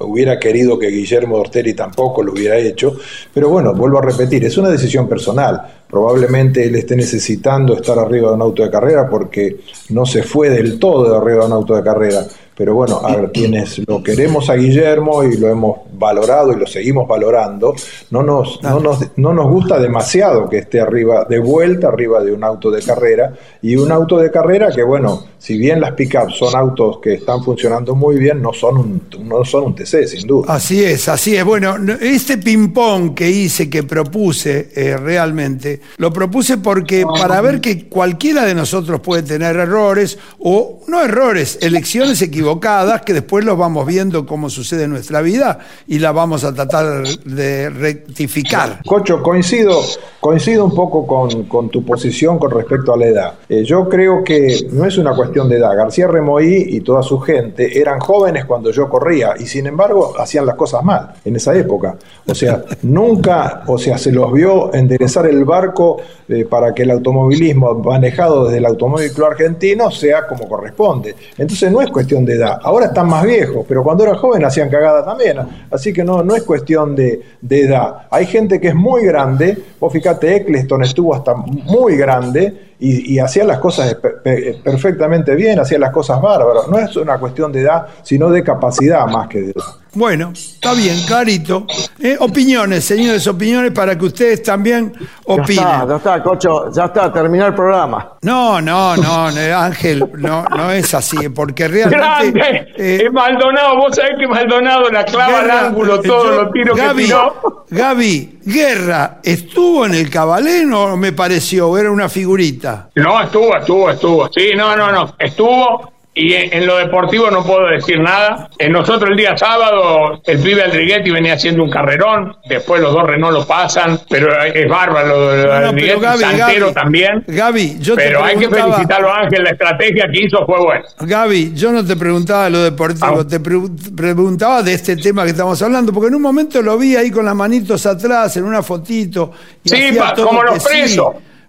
hubiera 0.00 0.38
querido 0.38 0.78
que 0.78 0.88
Guillermo 0.88 1.36
Ortelli 1.36 1.74
tampoco 1.74 2.22
lo 2.22 2.32
hubiera 2.32 2.56
hecho, 2.56 2.96
pero 3.32 3.48
bueno, 3.48 3.74
vuelvo 3.74 3.98
a 3.98 4.02
repetir, 4.02 4.44
es 4.44 4.56
una 4.58 4.68
decisión 4.68 5.08
personal. 5.08 5.60
Probablemente 5.88 6.64
él 6.64 6.76
esté 6.76 6.94
necesitando 6.94 7.74
estar 7.74 7.98
arriba 7.98 8.28
de 8.28 8.34
un 8.34 8.42
auto 8.42 8.62
de 8.62 8.70
carrera 8.70 9.08
porque 9.08 9.56
no 9.88 10.06
se 10.06 10.22
fue 10.22 10.48
del 10.48 10.78
todo 10.78 11.10
de 11.10 11.16
arriba 11.16 11.40
de 11.40 11.46
un 11.46 11.52
auto 11.52 11.74
de 11.74 11.82
carrera. 11.82 12.24
Pero 12.56 12.74
bueno, 12.74 13.00
a 13.02 13.30
quienes 13.30 13.80
lo 13.88 14.02
queremos 14.02 14.50
a 14.50 14.54
Guillermo 14.54 15.24
y 15.24 15.38
lo 15.38 15.48
hemos 15.48 15.78
valorado 16.00 16.52
y 16.52 16.56
lo 16.56 16.66
seguimos 16.66 17.06
valorando, 17.06 17.74
no 18.10 18.22
nos, 18.24 18.60
no 18.64 18.80
nos, 18.80 18.98
no 19.16 19.32
nos 19.32 19.46
gusta 19.48 19.78
demasiado 19.78 20.48
que 20.48 20.58
esté 20.58 20.80
arriba, 20.80 21.26
de 21.28 21.38
vuelta 21.38 21.86
arriba 21.88 22.20
de 22.24 22.32
un 22.32 22.42
auto 22.42 22.70
de 22.72 22.82
carrera. 22.82 23.34
Y 23.62 23.76
un 23.76 23.92
auto 23.92 24.18
de 24.18 24.30
carrera 24.30 24.70
que, 24.74 24.82
bueno, 24.82 25.26
si 25.38 25.56
bien 25.58 25.80
las 25.80 25.92
pickups 25.92 26.36
son 26.38 26.56
autos 26.56 26.98
que 27.00 27.14
están 27.14 27.44
funcionando 27.44 27.94
muy 27.94 28.16
bien, 28.18 28.40
no 28.42 28.52
son 28.52 28.78
un, 28.78 29.02
no 29.22 29.44
son 29.44 29.64
un 29.64 29.74
TC, 29.74 30.06
sin 30.08 30.26
duda. 30.26 30.54
Así 30.54 30.82
es, 30.82 31.08
así 31.08 31.36
es. 31.36 31.44
Bueno, 31.44 31.78
no- 31.78 31.92
este 32.00 32.38
ping-pong 32.38 33.14
que 33.14 33.30
hice, 33.30 33.68
que 33.68 33.82
propuse 33.82 34.70
eh, 34.74 34.96
realmente, 34.96 35.80
lo 35.98 36.12
propuse 36.12 36.56
porque 36.58 37.04
para 37.04 37.40
ver 37.42 37.60
que 37.60 37.86
cualquiera 37.88 38.44
de 38.44 38.54
nosotros 38.54 39.00
puede 39.00 39.22
tener 39.22 39.56
errores, 39.56 40.18
o 40.38 40.80
no 40.88 41.02
errores, 41.02 41.58
elecciones 41.60 42.22
equivocadas, 42.22 43.02
que 43.02 43.12
después 43.12 43.44
los 43.44 43.58
vamos 43.58 43.86
viendo 43.86 44.24
cómo 44.26 44.48
sucede 44.48 44.84
en 44.84 44.90
nuestra 44.90 45.20
vida 45.20 45.58
y 45.90 45.98
la 45.98 46.12
vamos 46.12 46.44
a 46.44 46.54
tratar 46.54 47.02
de 47.24 47.68
rectificar. 47.68 48.78
Cocho, 48.86 49.20
coincido, 49.20 49.80
coincido 50.20 50.64
un 50.64 50.72
poco 50.72 51.04
con, 51.04 51.46
con 51.46 51.68
tu 51.68 51.84
posición 51.84 52.38
con 52.38 52.52
respecto 52.52 52.94
a 52.94 52.96
la 52.96 53.06
edad. 53.06 53.32
Eh, 53.48 53.64
yo 53.64 53.88
creo 53.88 54.22
que 54.22 54.68
no 54.70 54.84
es 54.84 54.96
una 54.98 55.16
cuestión 55.16 55.48
de 55.48 55.56
edad. 55.56 55.76
García 55.76 56.06
Remoí 56.06 56.64
y 56.68 56.80
toda 56.82 57.02
su 57.02 57.18
gente 57.18 57.76
eran 57.76 57.98
jóvenes 57.98 58.44
cuando 58.44 58.70
yo 58.70 58.88
corría 58.88 59.34
y 59.36 59.46
sin 59.46 59.66
embargo 59.66 60.14
hacían 60.16 60.46
las 60.46 60.54
cosas 60.54 60.84
mal 60.84 61.10
en 61.24 61.34
esa 61.34 61.56
época. 61.56 61.96
O 62.24 62.36
sea, 62.36 62.62
nunca, 62.82 63.64
o 63.66 63.76
sea, 63.76 63.98
se 63.98 64.12
los 64.12 64.32
vio 64.32 64.72
enderezar 64.72 65.26
el 65.26 65.44
barco 65.44 65.96
eh, 66.28 66.44
para 66.44 66.72
que 66.72 66.84
el 66.84 66.92
automovilismo 66.92 67.74
manejado 67.74 68.44
desde 68.44 68.58
el 68.58 68.66
Automóvil 68.66 69.12
Club 69.12 69.26
Argentino 69.26 69.90
sea 69.90 70.24
como 70.28 70.48
corresponde. 70.48 71.16
Entonces 71.36 71.72
no 71.72 71.80
es 71.80 71.90
cuestión 71.90 72.24
de 72.24 72.34
edad. 72.34 72.60
Ahora 72.62 72.86
están 72.86 73.08
más 73.08 73.24
viejos, 73.24 73.66
pero 73.66 73.82
cuando 73.82 74.04
eran 74.04 74.14
jóvenes 74.14 74.46
hacían 74.46 74.70
cagada 74.70 75.04
también. 75.04 75.38
Así 75.80 75.92
que 75.94 76.04
no, 76.04 76.22
no 76.22 76.36
es 76.36 76.42
cuestión 76.42 76.94
de, 76.94 77.22
de 77.40 77.62
edad. 77.62 78.02
Hay 78.10 78.26
gente 78.26 78.60
que 78.60 78.68
es 78.68 78.74
muy 78.74 79.04
grande. 79.06 79.56
Vos 79.80 79.90
fíjate, 79.92 80.36
Eccleston 80.36 80.82
estuvo 80.84 81.14
hasta 81.14 81.34
muy 81.34 81.96
grande 81.96 82.74
y, 82.78 83.14
y 83.14 83.18
hacía 83.18 83.44
las 83.44 83.58
cosas 83.58 83.94
per- 83.94 84.60
perfectamente 84.62 85.34
bien, 85.34 85.58
hacía 85.58 85.78
las 85.78 85.90
cosas 85.90 86.20
bárbaras. 86.20 86.68
No 86.68 86.78
es 86.78 86.94
una 86.96 87.18
cuestión 87.18 87.50
de 87.50 87.62
edad, 87.62 87.86
sino 88.02 88.28
de 88.30 88.44
capacidad 88.44 89.06
más 89.06 89.26
que 89.28 89.40
de 89.40 89.50
edad. 89.52 89.64
Bueno, 89.92 90.30
está 90.34 90.72
bien, 90.72 90.96
clarito. 91.06 91.66
Eh, 91.98 92.16
opiniones, 92.20 92.84
señores, 92.84 93.26
opiniones 93.26 93.72
para 93.72 93.98
que 93.98 94.04
ustedes 94.04 94.42
también 94.42 94.92
Ya 94.98 95.06
opinen. 95.34 95.64
está, 95.64 95.86
ya 95.88 95.96
está, 95.96 96.22
Cocho, 96.22 96.72
ya 96.72 96.84
está, 96.84 97.12
terminar 97.12 97.48
el 97.48 97.54
programa. 97.54 98.12
No, 98.22 98.60
no, 98.60 98.96
no, 98.96 99.30
no, 99.30 99.58
Ángel, 99.58 100.04
no, 100.18 100.44
no 100.44 100.70
es 100.70 100.94
así, 100.94 101.28
porque 101.30 101.66
realmente. 101.68 101.96
Grande. 101.98 102.72
eh, 102.76 103.02
es 103.06 103.12
Maldonado, 103.12 103.76
vos 103.78 103.96
sabés 103.96 104.12
que 104.18 104.28
Maldonado 104.28 104.90
la 104.90 105.04
clava 105.04 105.38
al 105.38 105.44
Guerra, 105.46 105.66
ángulo, 105.66 105.94
eh, 105.96 106.00
todos 106.06 106.34
los 106.36 106.52
tiros 106.52 106.76
Gaby, 106.76 106.98
que 107.02 107.04
tiró. 107.06 107.64
Gaby, 107.70 108.38
Guerra, 108.44 109.18
¿estuvo 109.22 109.86
en 109.86 109.94
el 109.94 110.08
cabalén 110.08 110.72
o 110.72 110.96
me 110.96 111.12
pareció? 111.12 111.76
Era 111.76 111.90
una 111.90 112.08
figurita. 112.08 112.90
No, 112.94 113.20
estuvo, 113.20 113.56
estuvo, 113.56 113.90
estuvo. 113.90 114.28
Sí, 114.32 114.50
no, 114.56 114.76
no, 114.76 114.92
no. 114.92 115.14
Estuvo. 115.18 115.92
Y 116.22 116.34
en, 116.34 116.66
lo 116.66 116.76
deportivo 116.76 117.30
no 117.30 117.42
puedo 117.44 117.66
decir 117.68 117.98
nada. 117.98 118.50
En 118.58 118.72
nosotros 118.72 119.10
el 119.10 119.16
día 119.16 119.36
sábado, 119.38 120.20
el 120.26 120.38
pibe 120.40 120.62
Aldriguetti 120.62 121.10
venía 121.10 121.32
haciendo 121.34 121.62
un 121.62 121.70
carrerón. 121.70 122.36
Después 122.48 122.82
los 122.82 122.92
dos 122.92 123.04
Renault 123.06 123.32
lo 123.32 123.46
pasan. 123.46 123.98
Pero 124.08 124.30
es 124.44 124.68
bárbaro 124.68 125.08
lo 125.34 125.60
No. 125.60 125.72
Gaby, 125.72 126.20
Santero 126.20 126.66
Gaby, 126.66 126.74
también. 126.74 127.24
Gaby, 127.26 127.78
yo 127.80 127.94
te 127.96 128.02
Pero 128.02 128.22
hay 128.24 128.36
que 128.36 128.48
felicitarlo 128.48 129.12
Ángel. 129.12 129.44
La 129.44 129.50
estrategia 129.50 130.04
que 130.12 130.24
hizo 130.26 130.44
fue 130.44 130.60
buena. 130.60 130.84
Gaby, 130.98 131.52
yo 131.54 131.72
no 131.72 131.84
te 131.84 131.96
preguntaba 131.96 132.44
de 132.44 132.50
lo 132.50 132.58
deportivo, 132.64 133.20
Ah. 133.20 133.26
te 133.26 133.40
pre- 133.40 133.58
preguntaba 133.96 134.62
de 134.62 134.74
este 134.74 134.96
tema 134.96 135.24
que 135.24 135.30
estamos 135.30 135.60
hablando, 135.62 135.92
porque 135.92 136.08
en 136.08 136.14
un 136.16 136.22
momento 136.22 136.60
lo 136.62 136.76
vi 136.76 136.96
ahí 136.96 137.10
con 137.10 137.24
las 137.24 137.34
manitos 137.34 137.86
atrás, 137.86 138.36
en 138.36 138.44
una 138.44 138.62
fotito. 138.62 139.32
y 139.64 139.68
Sí, 139.68 139.76
hacía 139.88 140.02
pa- 140.02 140.14
todo 140.14 140.26
como 140.28 140.42
los 140.42 140.62
sí. 140.62 140.68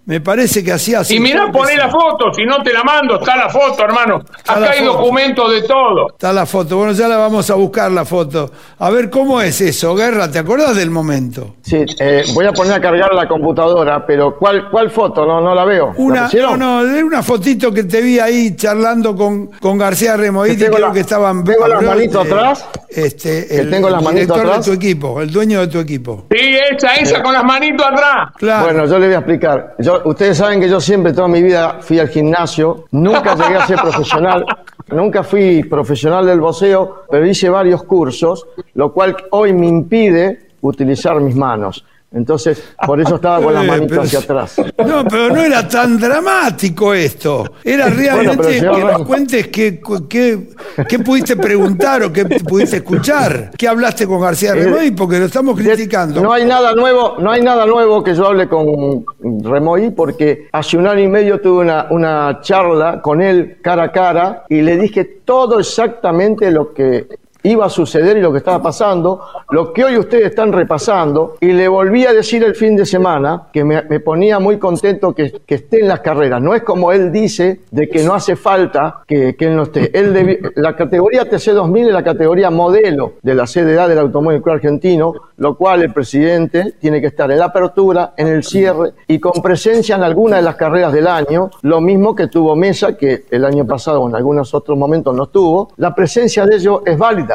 Me 0.03 0.19
parece 0.19 0.63
que 0.63 0.71
hacía 0.73 1.01
así. 1.01 1.15
Y 1.15 1.19
mirá, 1.19 1.51
poné 1.51 1.77
la 1.77 1.87
foto, 1.87 2.33
si 2.33 2.43
no 2.43 2.61
te 2.63 2.73
la 2.73 2.83
mando, 2.83 3.19
está 3.19 3.35
la 3.35 3.49
foto, 3.49 3.83
hermano. 3.83 4.19
Está 4.35 4.53
Acá 4.53 4.59
la 4.61 4.71
hay 4.71 4.79
foto. 4.79 4.93
documentos 4.93 5.51
de 5.51 5.61
todo. 5.61 6.09
Está 6.13 6.33
la 6.33 6.45
foto. 6.47 6.77
Bueno, 6.77 6.91
ya 6.93 7.07
la 7.07 7.17
vamos 7.17 7.49
a 7.51 7.53
buscar 7.53 7.91
la 7.91 8.03
foto. 8.03 8.51
A 8.79 8.89
ver, 8.89 9.09
¿cómo 9.11 9.39
es 9.41 9.61
eso? 9.61 9.93
Guerra, 9.95 10.29
¿te 10.31 10.39
acuerdas 10.39 10.75
del 10.75 10.89
momento? 10.89 11.55
Sí, 11.61 11.85
eh, 11.99 12.23
voy 12.33 12.47
a 12.47 12.51
poner 12.51 12.73
a 12.73 12.81
cargar 12.81 13.13
la 13.13 13.27
computadora, 13.27 14.03
pero 14.05 14.37
¿cuál, 14.37 14.69
cuál 14.71 14.89
foto? 14.89 15.25
No, 15.25 15.39
no 15.39 15.53
la 15.53 15.65
veo. 15.65 15.93
¿La 15.95 16.03
Una, 16.03 16.15
no, 16.21 16.25
pusieron? 16.25 16.59
no, 16.59 16.83
de 16.83 17.03
una 17.03 17.21
fotito 17.21 17.71
que 17.71 17.83
te 17.83 18.01
vi 18.01 18.17
ahí 18.19 18.55
charlando 18.55 19.15
con, 19.15 19.47
con 19.59 19.77
García 19.77 20.17
tengo 20.17 20.75
creo 20.77 20.87
la- 20.87 20.93
que 20.93 20.99
estaban... 21.01 21.43
tengo 21.43 21.67
las 21.67 21.83
manitos 21.83 22.25
eh, 22.25 22.31
atrás. 22.31 22.65
Este, 22.89 23.47
Que 23.47 23.59
el, 23.59 23.69
tengo 23.69 23.89
las 23.89 23.99
el 23.99 24.05
manitos 24.05 24.27
director 24.35 24.45
atrás. 24.51 24.65
de 24.65 24.71
tu 24.71 24.77
equipo, 24.77 25.21
el 25.21 25.31
dueño 25.31 25.61
de 25.61 25.67
tu 25.67 25.79
equipo. 25.79 26.25
Sí, 26.31 26.55
esa, 26.75 26.95
esa 26.95 27.21
con 27.23 27.33
las 27.33 27.43
manitos 27.43 27.85
atrás. 27.85 28.31
Claro. 28.37 28.65
Bueno, 28.65 28.85
yo 28.85 28.99
le 28.99 29.05
voy 29.05 29.15
a 29.15 29.19
explicar. 29.19 29.75
Yo, 29.79 29.90
ustedes 30.05 30.37
saben 30.37 30.59
que 30.59 30.69
yo 30.69 30.79
siempre, 30.79 31.13
toda 31.13 31.27
mi 31.27 31.41
vida, 31.41 31.77
fui 31.81 31.99
al 31.99 32.09
gimnasio. 32.09 32.85
Nunca 32.91 33.35
llegué 33.35 33.55
a 33.57 33.67
ser 33.67 33.79
profesional. 33.79 34.45
Nunca 34.87 35.23
fui 35.23 35.63
profesional 35.63 36.25
del 36.25 36.41
boxeo, 36.41 37.03
pero 37.09 37.25
hice 37.25 37.49
varios 37.49 37.83
cursos, 37.83 38.47
lo 38.73 38.91
cual 38.91 39.15
hoy 39.31 39.53
me 39.53 39.67
impide 39.67 40.49
utilizar 40.61 41.19
mis 41.19 41.35
manos. 41.35 41.85
Entonces, 42.13 42.61
por 42.85 42.99
eso 42.99 43.15
estaba 43.15 43.41
con 43.41 43.53
las 43.53 43.63
Eh, 43.65 43.67
manitos 43.67 43.89
pero- 43.89 44.01
hacia 44.01 44.19
atrás. 44.19 44.55
No, 44.85 45.05
pero 45.07 45.29
no 45.29 45.41
era 45.41 45.67
tan 45.67 45.97
dramático 45.97 46.93
esto. 46.93 47.53
Era 47.63 47.87
realmente 47.87 48.59
señor 48.59 48.75
que 48.75 48.81
nos 48.83 49.03
cuentes 49.03 49.47
qué, 49.47 49.79
qué, 50.09 50.49
qué 50.89 50.99
pudiste 50.99 51.37
preguntar 51.37 52.03
o 52.03 52.11
qué 52.11 52.25
pudiste 52.25 52.77
escuchar. 52.77 53.51
¿Qué 53.57 53.67
hablaste 53.67 54.05
con 54.07 54.19
García 54.19 54.53
Remoy? 54.53 54.91
Porque 54.91 55.19
lo 55.19 55.25
estamos 55.25 55.57
criticando. 55.57 56.19
Eh, 56.19 56.23
No 56.23 56.33
hay 56.33 56.45
nada 56.45 56.73
nuevo, 56.75 57.15
no 57.19 57.31
hay 57.31 57.41
nada 57.41 57.65
nuevo 57.65 58.03
que 58.03 58.13
yo 58.13 58.27
hable 58.27 58.47
con 58.49 59.05
Remoí 59.43 59.91
porque 59.91 60.47
hace 60.51 60.77
un 60.77 60.87
año 60.87 61.01
y 61.03 61.07
medio 61.07 61.39
tuve 61.39 61.61
una, 61.61 61.87
una 61.91 62.39
charla 62.41 63.01
con 63.01 63.21
él 63.21 63.57
cara 63.61 63.83
a 63.83 63.91
cara 63.91 64.43
y 64.49 64.61
le 64.61 64.77
dije 64.77 65.05
todo 65.23 65.59
exactamente 65.59 66.51
lo 66.51 66.73
que 66.73 67.07
iba 67.43 67.65
a 67.65 67.69
suceder 67.69 68.17
y 68.17 68.21
lo 68.21 68.31
que 68.31 68.39
estaba 68.39 68.61
pasando, 68.61 69.21
lo 69.49 69.73
que 69.73 69.83
hoy 69.83 69.97
ustedes 69.97 70.25
están 70.25 70.51
repasando, 70.51 71.35
y 71.39 71.51
le 71.51 71.67
volví 71.67 72.05
a 72.05 72.13
decir 72.13 72.43
el 72.43 72.55
fin 72.55 72.75
de 72.75 72.85
semana 72.85 73.43
que 73.51 73.63
me, 73.63 73.81
ponía 73.99 74.39
muy 74.39 74.57
contento 74.57 75.13
que, 75.13 75.41
esté 75.47 75.81
en 75.81 75.87
las 75.87 75.99
carreras. 75.99 76.41
No 76.41 76.55
es 76.55 76.63
como 76.63 76.91
él 76.91 77.11
dice 77.11 77.61
de 77.71 77.89
que 77.89 78.03
no 78.03 78.13
hace 78.13 78.35
falta 78.35 79.03
que, 79.05 79.35
él 79.37 79.55
no 79.55 79.63
esté. 79.63 79.91
La 80.55 80.75
categoría 80.75 81.29
TC2000 81.29 81.87
es 81.87 81.93
la 81.93 82.03
categoría 82.03 82.49
modelo 82.49 83.13
de 83.21 83.35
la 83.35 83.45
CDA 83.45 83.87
del 83.87 83.99
Automóvil 83.99 84.41
Argentino, 84.45 85.13
lo 85.37 85.55
cual 85.55 85.83
el 85.83 85.93
presidente 85.93 86.75
tiene 86.79 87.01
que 87.01 87.07
estar 87.07 87.31
en 87.31 87.39
la 87.39 87.45
apertura, 87.45 88.13
en 88.15 88.27
el 88.27 88.43
cierre 88.43 88.93
y 89.07 89.19
con 89.19 89.41
presencia 89.41 89.95
en 89.95 90.03
alguna 90.03 90.37
de 90.37 90.41
las 90.43 90.55
carreras 90.55 90.93
del 90.93 91.07
año, 91.07 91.49
lo 91.63 91.81
mismo 91.81 92.15
que 92.15 92.27
tuvo 92.27 92.55
Mesa, 92.55 92.95
que 92.95 93.25
el 93.29 93.45
año 93.45 93.65
pasado 93.65 94.07
en 94.07 94.15
algunos 94.15 94.53
otros 94.53 94.77
momentos 94.77 95.15
no 95.15 95.23
estuvo. 95.23 95.69
La 95.77 95.93
presencia 95.93 96.45
de 96.45 96.55
ellos 96.55 96.81
es 96.85 96.97
válida. 96.97 97.30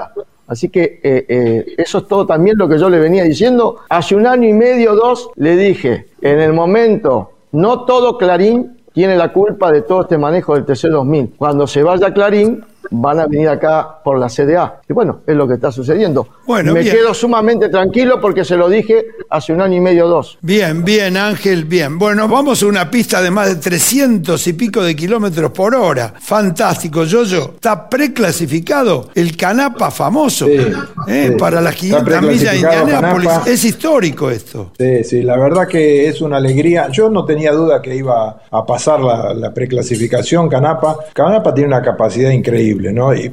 Así 0.49 0.69
que 0.69 1.01
eh, 1.03 1.27
eh, 1.29 1.75
eso 1.77 1.99
es 1.99 2.07
todo 2.07 2.25
también 2.27 2.57
lo 2.57 2.69
que 2.69 2.79
yo 2.79 2.89
le 2.89 2.99
venía 2.99 3.25
diciendo. 3.25 3.79
Hace 3.89 4.15
un 4.15 4.27
año 4.27 4.49
y 4.49 4.53
medio, 4.53 4.95
dos, 4.95 5.31
le 5.37 5.57
dije, 5.57 6.09
en 6.21 6.41
el 6.41 6.53
momento, 6.53 7.33
no 7.53 7.85
todo 7.85 8.17
Clarín 8.17 8.77
tiene 8.93 9.17
la 9.17 9.33
culpa 9.33 9.73
de 9.73 9.83
todo 9.83 10.03
este 10.03 10.17
manejo 10.17 10.55
del 10.55 10.65
TC2000. 10.65 11.33
Cuando 11.37 11.67
se 11.67 11.83
vaya 11.83 12.15
Clarín, 12.15 12.65
van 12.91 13.21
a 13.21 13.27
venir 13.27 13.49
acá 13.49 13.99
por 14.05 14.19
la 14.19 14.29
CDA. 14.29 14.81
Y 14.89 14.93
bueno, 14.93 15.21
es 15.27 15.35
lo 15.37 15.47
que 15.49 15.55
está 15.55 15.71
sucediendo. 15.73 16.29
Bueno, 16.47 16.73
Me 16.73 16.81
bien. 16.81 16.95
quedo 16.97 17.13
sumamente 17.15 17.69
tranquilo 17.69 18.21
porque 18.21 18.45
se 18.45 18.57
lo 18.57 18.69
dije 18.69 19.07
hace 19.31 19.53
un 19.53 19.61
año 19.61 19.77
y 19.77 19.81
medio, 19.81 20.07
dos. 20.07 20.39
Bien, 20.41 20.85
bien, 20.85 21.17
Ángel, 21.17 21.65
bien. 21.65 21.99
Bueno, 21.99 22.29
vamos 22.29 22.63
a 22.63 22.67
una 22.67 22.91
pista 22.91 23.21
de 23.21 23.31
más 23.31 23.49
de 23.49 23.57
300 23.57 24.47
y 24.47 24.53
pico 24.53 24.83
de 24.83 24.95
kilómetros 24.95 25.51
por 25.51 25.75
hora. 25.75 26.15
Fantástico, 26.21 27.05
Yoyo. 27.05 27.53
Está 27.55 27.89
preclasificado 27.89 29.11
el 29.15 29.37
Canapa 29.37 29.91
famoso 29.91 30.47
Sí, 30.47 30.57
¿eh? 31.09 31.29
sí. 31.31 31.37
para 31.39 31.61
las 31.61 31.75
Está 31.83 32.05
500 32.05 32.23
millas 32.23 32.53
de 32.53 32.57
Indianápolis. 32.59 33.29
Canapa. 33.29 33.51
Es 33.51 33.65
histórico 33.65 34.31
esto. 34.31 34.73
Sí, 34.79 35.05
sí, 35.05 35.23
la 35.23 35.37
verdad 35.39 35.67
que 35.67 36.09
es 36.09 36.21
una 36.21 36.37
alegría. 36.39 36.89
Yo 36.91 37.09
no 37.11 37.25
tenía 37.25 37.53
duda 37.53 37.81
que 37.83 37.95
iba 37.95 38.43
a 38.51 38.65
pasar 38.67 39.01
la, 39.01 39.35
la 39.35 39.53
preclasificación 39.53 40.49
Canapa. 40.49 40.97
Canapa 41.13 41.53
tiene 41.55 41.69
una 41.69 41.83
capacidad 41.83 42.31
increíble, 42.31 42.76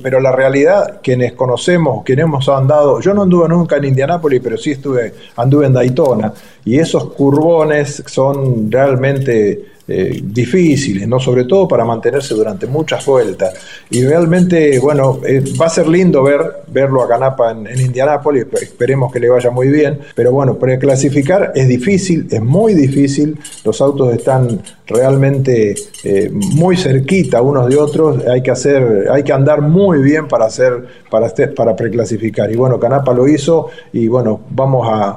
pero 0.02 0.20
la 0.20 0.32
realidad, 0.32 1.00
quienes 1.02 1.34
conocemos, 1.34 2.04
quienes 2.04 2.24
hemos 2.24 2.48
andado, 2.50 3.00
yo 3.00 3.14
no 3.14 3.24
anduve 3.24 3.48
nunca 3.50 3.78
en 3.78 3.86
Indianápolis, 3.86 4.42
pero 4.44 4.58
sí 4.58 4.72
estuve, 4.72 5.14
anduve 5.36 5.66
en 5.66 5.74
Daytona. 5.74 6.34
Y 6.66 6.80
esos 6.80 7.14
curbones 7.14 8.04
son 8.06 8.72
realmente 8.72 9.74
eh, 9.88 10.22
difíciles, 10.24 11.08
¿no? 11.08 11.20
Sobre 11.20 11.44
todo 11.46 11.68
para 11.68 11.84
mantenerse 11.84 12.34
durante 12.34 12.68
muchas 12.68 13.06
vueltas. 13.06 13.54
Y 13.90 14.04
realmente, 14.06 14.80
bueno, 14.80 15.20
eh, 15.28 15.44
va 15.60 15.66
a 15.66 15.70
ser 15.70 15.88
lindo 15.88 16.24
ver, 16.24 16.40
verlo 16.68 17.04
a 17.04 17.08
Canapa 17.08 17.52
en, 17.52 17.68
en 17.68 17.80
Indianápolis, 17.82 18.46
esp- 18.46 18.62
esperemos 18.62 19.12
que 19.12 19.20
le 19.20 19.30
vaya 19.30 19.52
muy 19.52 19.68
bien, 19.68 20.00
pero 20.16 20.32
bueno, 20.32 20.56
preclasificar 20.58 21.52
es 21.56 21.68
difícil, 21.68 22.28
es 22.32 22.42
muy 22.42 22.74
difícil, 22.74 23.38
los 23.66 23.82
autos 23.82 24.14
están 24.14 24.62
realmente 24.88 25.76
eh, 26.04 26.30
muy 26.32 26.76
cerquita 26.78 27.42
unos 27.42 27.70
de 27.70 27.78
otros, 27.78 28.26
hay 28.28 28.42
que 28.42 28.52
hacer, 28.52 29.08
hay 29.12 29.24
que 29.24 29.34
andar 29.34 29.62
muy 29.62 30.02
bien 30.02 30.28
para 30.28 30.46
hacer, 30.46 30.86
para 31.10 31.76
preclasificar. 31.76 32.52
Y 32.52 32.56
bueno, 32.56 32.80
Canapa 32.80 33.14
lo 33.14 33.28
hizo 33.28 33.70
y 33.92 34.08
bueno, 34.08 34.42
vamos 34.50 34.88
a 34.90 35.12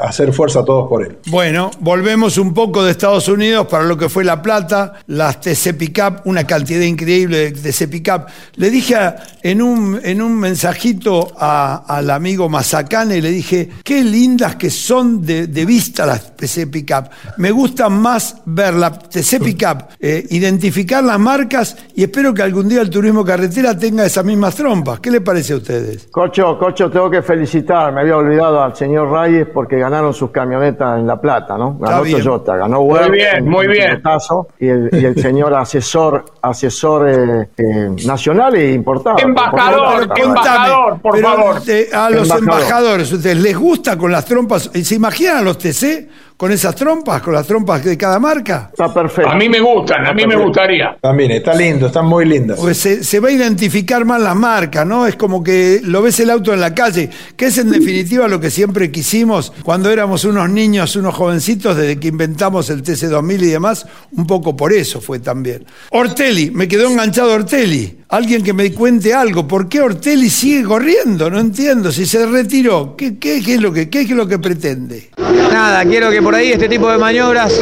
hacer 0.00 0.32
fuerza 0.32 0.64
todos 0.64 0.88
por 0.88 1.04
él. 1.04 1.18
Bueno, 1.28 1.70
volvemos 1.80 2.38
un 2.38 2.52
poco 2.54 2.84
de 2.84 2.90
Estados 2.90 3.28
Unidos 3.28 3.66
para 3.66 3.84
lo 3.84 3.95
que 3.96 4.08
fue 4.08 4.24
La 4.24 4.40
Plata, 4.42 4.94
las 5.08 5.40
TC 5.40 5.74
Pickup, 5.76 6.22
una 6.26 6.44
cantidad 6.44 6.80
increíble 6.82 7.50
de 7.50 7.52
TC 7.52 7.88
Pickup. 7.88 8.26
Le 8.56 8.70
dije 8.70 8.94
a- 8.96 9.16
en, 9.42 9.62
un, 9.62 10.00
en 10.02 10.20
un 10.22 10.34
mensajito 10.38 11.32
a- 11.38 11.84
al 11.86 12.10
amigo 12.10 12.48
Mazacane, 12.48 13.20
le 13.20 13.30
dije, 13.30 13.68
qué 13.84 14.02
lindas 14.02 14.56
que 14.56 14.70
son 14.70 15.24
de, 15.24 15.46
de 15.46 15.64
vista 15.64 16.04
las 16.06 16.36
TC 16.36 16.66
Pickup. 16.70 17.08
Me 17.38 17.50
gusta 17.50 17.88
más 17.88 18.36
ver 18.46 18.74
la 18.74 18.90
TC 18.98 19.40
Pickup, 19.42 19.84
eh, 20.00 20.24
identificar 20.30 21.02
las 21.04 21.18
marcas 21.18 21.76
y 21.94 22.02
espero 22.02 22.32
que 22.34 22.42
algún 22.42 22.68
día 22.68 22.80
el 22.82 22.90
turismo 22.90 23.24
carretera 23.24 23.76
tenga 23.78 24.04
esas 24.04 24.24
mismas 24.24 24.54
trompas. 24.54 25.00
¿Qué 25.00 25.10
le 25.10 25.20
parece 25.20 25.52
a 25.52 25.56
ustedes? 25.56 26.08
Cocho, 26.10 26.58
Cocho, 26.58 26.90
tengo 26.90 27.10
que 27.10 27.22
felicitar, 27.22 27.92
me 27.92 28.00
había 28.00 28.16
olvidado 28.16 28.62
al 28.62 28.74
señor 28.76 29.10
Reyes 29.10 29.46
porque 29.52 29.78
ganaron 29.78 30.12
sus 30.14 30.30
camionetas 30.30 30.98
en 30.98 31.06
La 31.06 31.20
Plata, 31.20 31.56
¿no? 31.58 31.76
Ganó. 31.78 32.02
Toyota, 32.06 32.56
ganó 32.56 32.80
Muy 32.82 32.92
Werner, 32.94 33.10
bien, 33.12 33.48
muy 33.48 33.66
bien. 33.66 33.85
Pilotazo, 33.90 34.48
y, 34.58 34.68
el, 34.68 34.90
y 34.92 35.04
el 35.04 35.20
señor 35.20 35.54
asesor, 35.54 36.24
asesor 36.42 37.08
eh, 37.08 37.48
eh, 37.56 37.88
nacional 38.06 38.54
e 38.56 38.72
importado. 38.72 39.16
Embajador, 39.18 40.08
Por- 40.08 40.20
embajador, 40.20 41.00
por 41.00 41.12
pero, 41.12 41.28
favor. 41.28 41.62
eh, 41.68 41.88
a 41.92 42.10
los 42.10 42.22
Embajador. 42.30 42.42
embajadores, 42.62 43.12
¿ustedes 43.12 43.36
les 43.38 43.56
gusta 43.58 43.96
con 43.96 44.10
las 44.12 44.24
trompas? 44.24 44.70
¿Se 44.82 44.94
imaginan 44.94 45.44
los 45.44 45.58
TC 45.58 46.08
con 46.36 46.52
esas 46.52 46.74
trompas, 46.74 47.22
con 47.22 47.32
las 47.32 47.46
trompas 47.46 47.82
de 47.84 47.96
cada 47.96 48.18
marca? 48.18 48.68
Está 48.70 48.92
perfecto. 48.92 49.30
A 49.30 49.34
mí 49.34 49.48
me 49.48 49.60
gustan, 49.60 50.06
a 50.06 50.12
mí 50.12 50.26
me 50.26 50.36
gustaría. 50.36 50.96
También, 51.00 51.30
está 51.30 51.54
lindo, 51.54 51.86
están 51.86 52.06
muy 52.06 52.26
lindas. 52.26 52.58
Porque 52.58 52.74
se, 52.74 53.02
se 53.04 53.20
va 53.20 53.28
a 53.28 53.32
identificar 53.32 54.04
más 54.04 54.20
las 54.20 54.36
marcas, 54.36 54.86
¿no? 54.86 55.06
Es 55.06 55.16
como 55.16 55.42
que 55.42 55.80
lo 55.82 56.02
ves 56.02 56.20
el 56.20 56.30
auto 56.30 56.52
en 56.52 56.60
la 56.60 56.74
calle, 56.74 57.08
que 57.36 57.46
es 57.46 57.58
en 57.58 57.70
definitiva 57.70 58.28
lo 58.28 58.38
que 58.40 58.50
siempre 58.50 58.90
quisimos 58.90 59.52
cuando 59.62 59.90
éramos 59.90 60.24
unos 60.24 60.50
niños, 60.50 60.94
unos 60.96 61.14
jovencitos, 61.14 61.76
desde 61.76 61.98
que 61.98 62.08
inventamos 62.08 62.68
el 62.70 62.82
TC2000 62.82 63.42
y 63.42 63.46
demás, 63.46 63.86
un 64.12 64.26
poco 64.26 64.54
por 64.54 64.72
eso 64.72 65.00
fue 65.00 65.20
también. 65.20 65.64
Ortelli, 65.90 66.50
me 66.50 66.68
quedó 66.68 66.88
enganchado 66.88 67.32
Ortelli. 67.32 67.98
Alguien 68.08 68.44
que 68.44 68.52
me 68.52 68.72
cuente 68.72 69.12
algo, 69.12 69.48
¿por 69.48 69.68
qué 69.68 69.80
Ortelli 69.80 70.30
sigue 70.30 70.62
corriendo? 70.62 71.28
No 71.28 71.40
entiendo, 71.40 71.90
si 71.90 72.06
se 72.06 72.24
retiró, 72.24 72.94
¿qué, 72.96 73.18
qué- 73.18 73.42
qué 73.44 73.54
es, 73.54 73.60
lo 73.60 73.72
que, 73.72 73.90
qué 73.90 74.02
es 74.02 74.10
lo 74.10 74.28
que 74.28 74.38
pretende? 74.38 75.10
Nada, 75.52 75.84
quiero 75.84 76.08
que 76.10 76.22
por 76.22 76.32
ahí 76.34 76.52
este 76.52 76.68
tipo 76.68 76.88
de 76.88 76.98
maniobras 76.98 77.52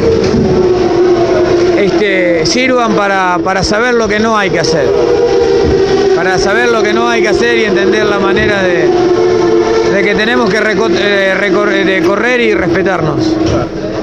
este, 1.77 2.45
sirvan 2.45 2.93
para, 2.95 3.39
para 3.43 3.63
saber 3.63 3.95
lo 3.95 4.07
que 4.07 4.19
no 4.19 4.37
hay 4.37 4.51
que 4.51 4.59
hacer. 4.59 4.87
Para 6.15 6.37
saber 6.37 6.69
lo 6.69 6.83
que 6.83 6.93
no 6.93 7.09
hay 7.09 7.23
que 7.23 7.29
hacer 7.29 7.57
y 7.57 7.63
entender 7.65 8.05
la 8.05 8.19
manera 8.19 8.61
de, 8.61 8.87
de 9.95 10.03
que 10.03 10.13
tenemos 10.13 10.47
que 10.47 10.57
eh, 10.57 10.61
recor- 11.35 11.83
de 11.85 12.03
correr 12.05 12.39
y 12.41 12.53
respetarnos. 12.53 13.35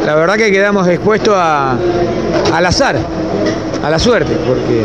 La 0.05 0.16
verdad 0.16 0.35
que 0.37 0.50
quedamos 0.50 0.88
expuestos 0.88 1.35
a, 1.37 1.76
al 2.52 2.66
azar, 2.66 2.96
a 3.83 3.88
la 3.90 3.98
suerte, 4.00 4.33
porque 4.44 4.83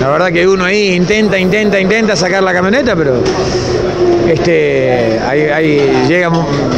la 0.00 0.08
verdad 0.08 0.32
que 0.32 0.46
uno 0.46 0.64
ahí 0.64 0.94
intenta, 0.94 1.38
intenta, 1.38 1.78
intenta 1.78 2.16
sacar 2.16 2.42
la 2.42 2.52
camioneta, 2.52 2.96
pero 2.96 3.22
este, 4.28 5.20
ahí, 5.28 5.42
ahí 5.42 6.04
llegan, 6.08 6.32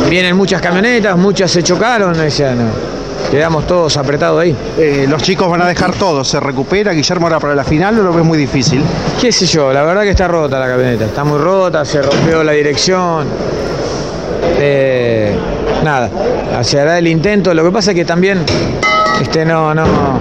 vienen 0.08 0.36
muchas 0.36 0.60
camionetas, 0.60 1.16
muchas 1.16 1.50
se 1.50 1.62
chocaron, 1.62 2.18
o 2.18 2.30
sea, 2.30 2.54
no, 2.54 2.64
quedamos 3.30 3.66
todos 3.66 3.96
apretados 3.96 4.40
ahí. 4.40 4.56
Eh, 4.78 5.06
los 5.08 5.22
chicos 5.22 5.48
van 5.48 5.62
a 5.62 5.66
dejar 5.66 5.94
todo, 5.94 6.24
se 6.24 6.40
recupera, 6.40 6.92
Guillermo 6.92 7.26
ahora 7.26 7.40
para 7.40 7.54
la 7.54 7.64
final, 7.64 7.98
o 7.98 8.02
lo 8.02 8.12
ves 8.12 8.24
muy 8.24 8.38
difícil. 8.38 8.82
qué 9.20 9.32
sé 9.32 9.46
yo, 9.46 9.72
la 9.72 9.82
verdad 9.82 10.02
que 10.02 10.10
está 10.10 10.28
rota 10.28 10.58
la 10.58 10.68
camioneta, 10.68 11.04
está 11.04 11.24
muy 11.24 11.38
rota, 11.38 11.84
se 11.84 12.02
rompió 12.02 12.42
la 12.42 12.52
dirección. 12.52 13.26
Eh, 14.58 15.34
nada, 15.82 16.10
se 16.62 16.80
hará 16.80 16.98
el 16.98 17.06
intento. 17.06 17.52
Lo 17.54 17.64
que 17.64 17.70
pasa 17.70 17.90
es 17.90 17.96
que 17.96 18.04
también 18.04 18.44
este, 19.20 19.44
no, 19.44 19.74
no, 19.74 19.84
no 19.84 20.20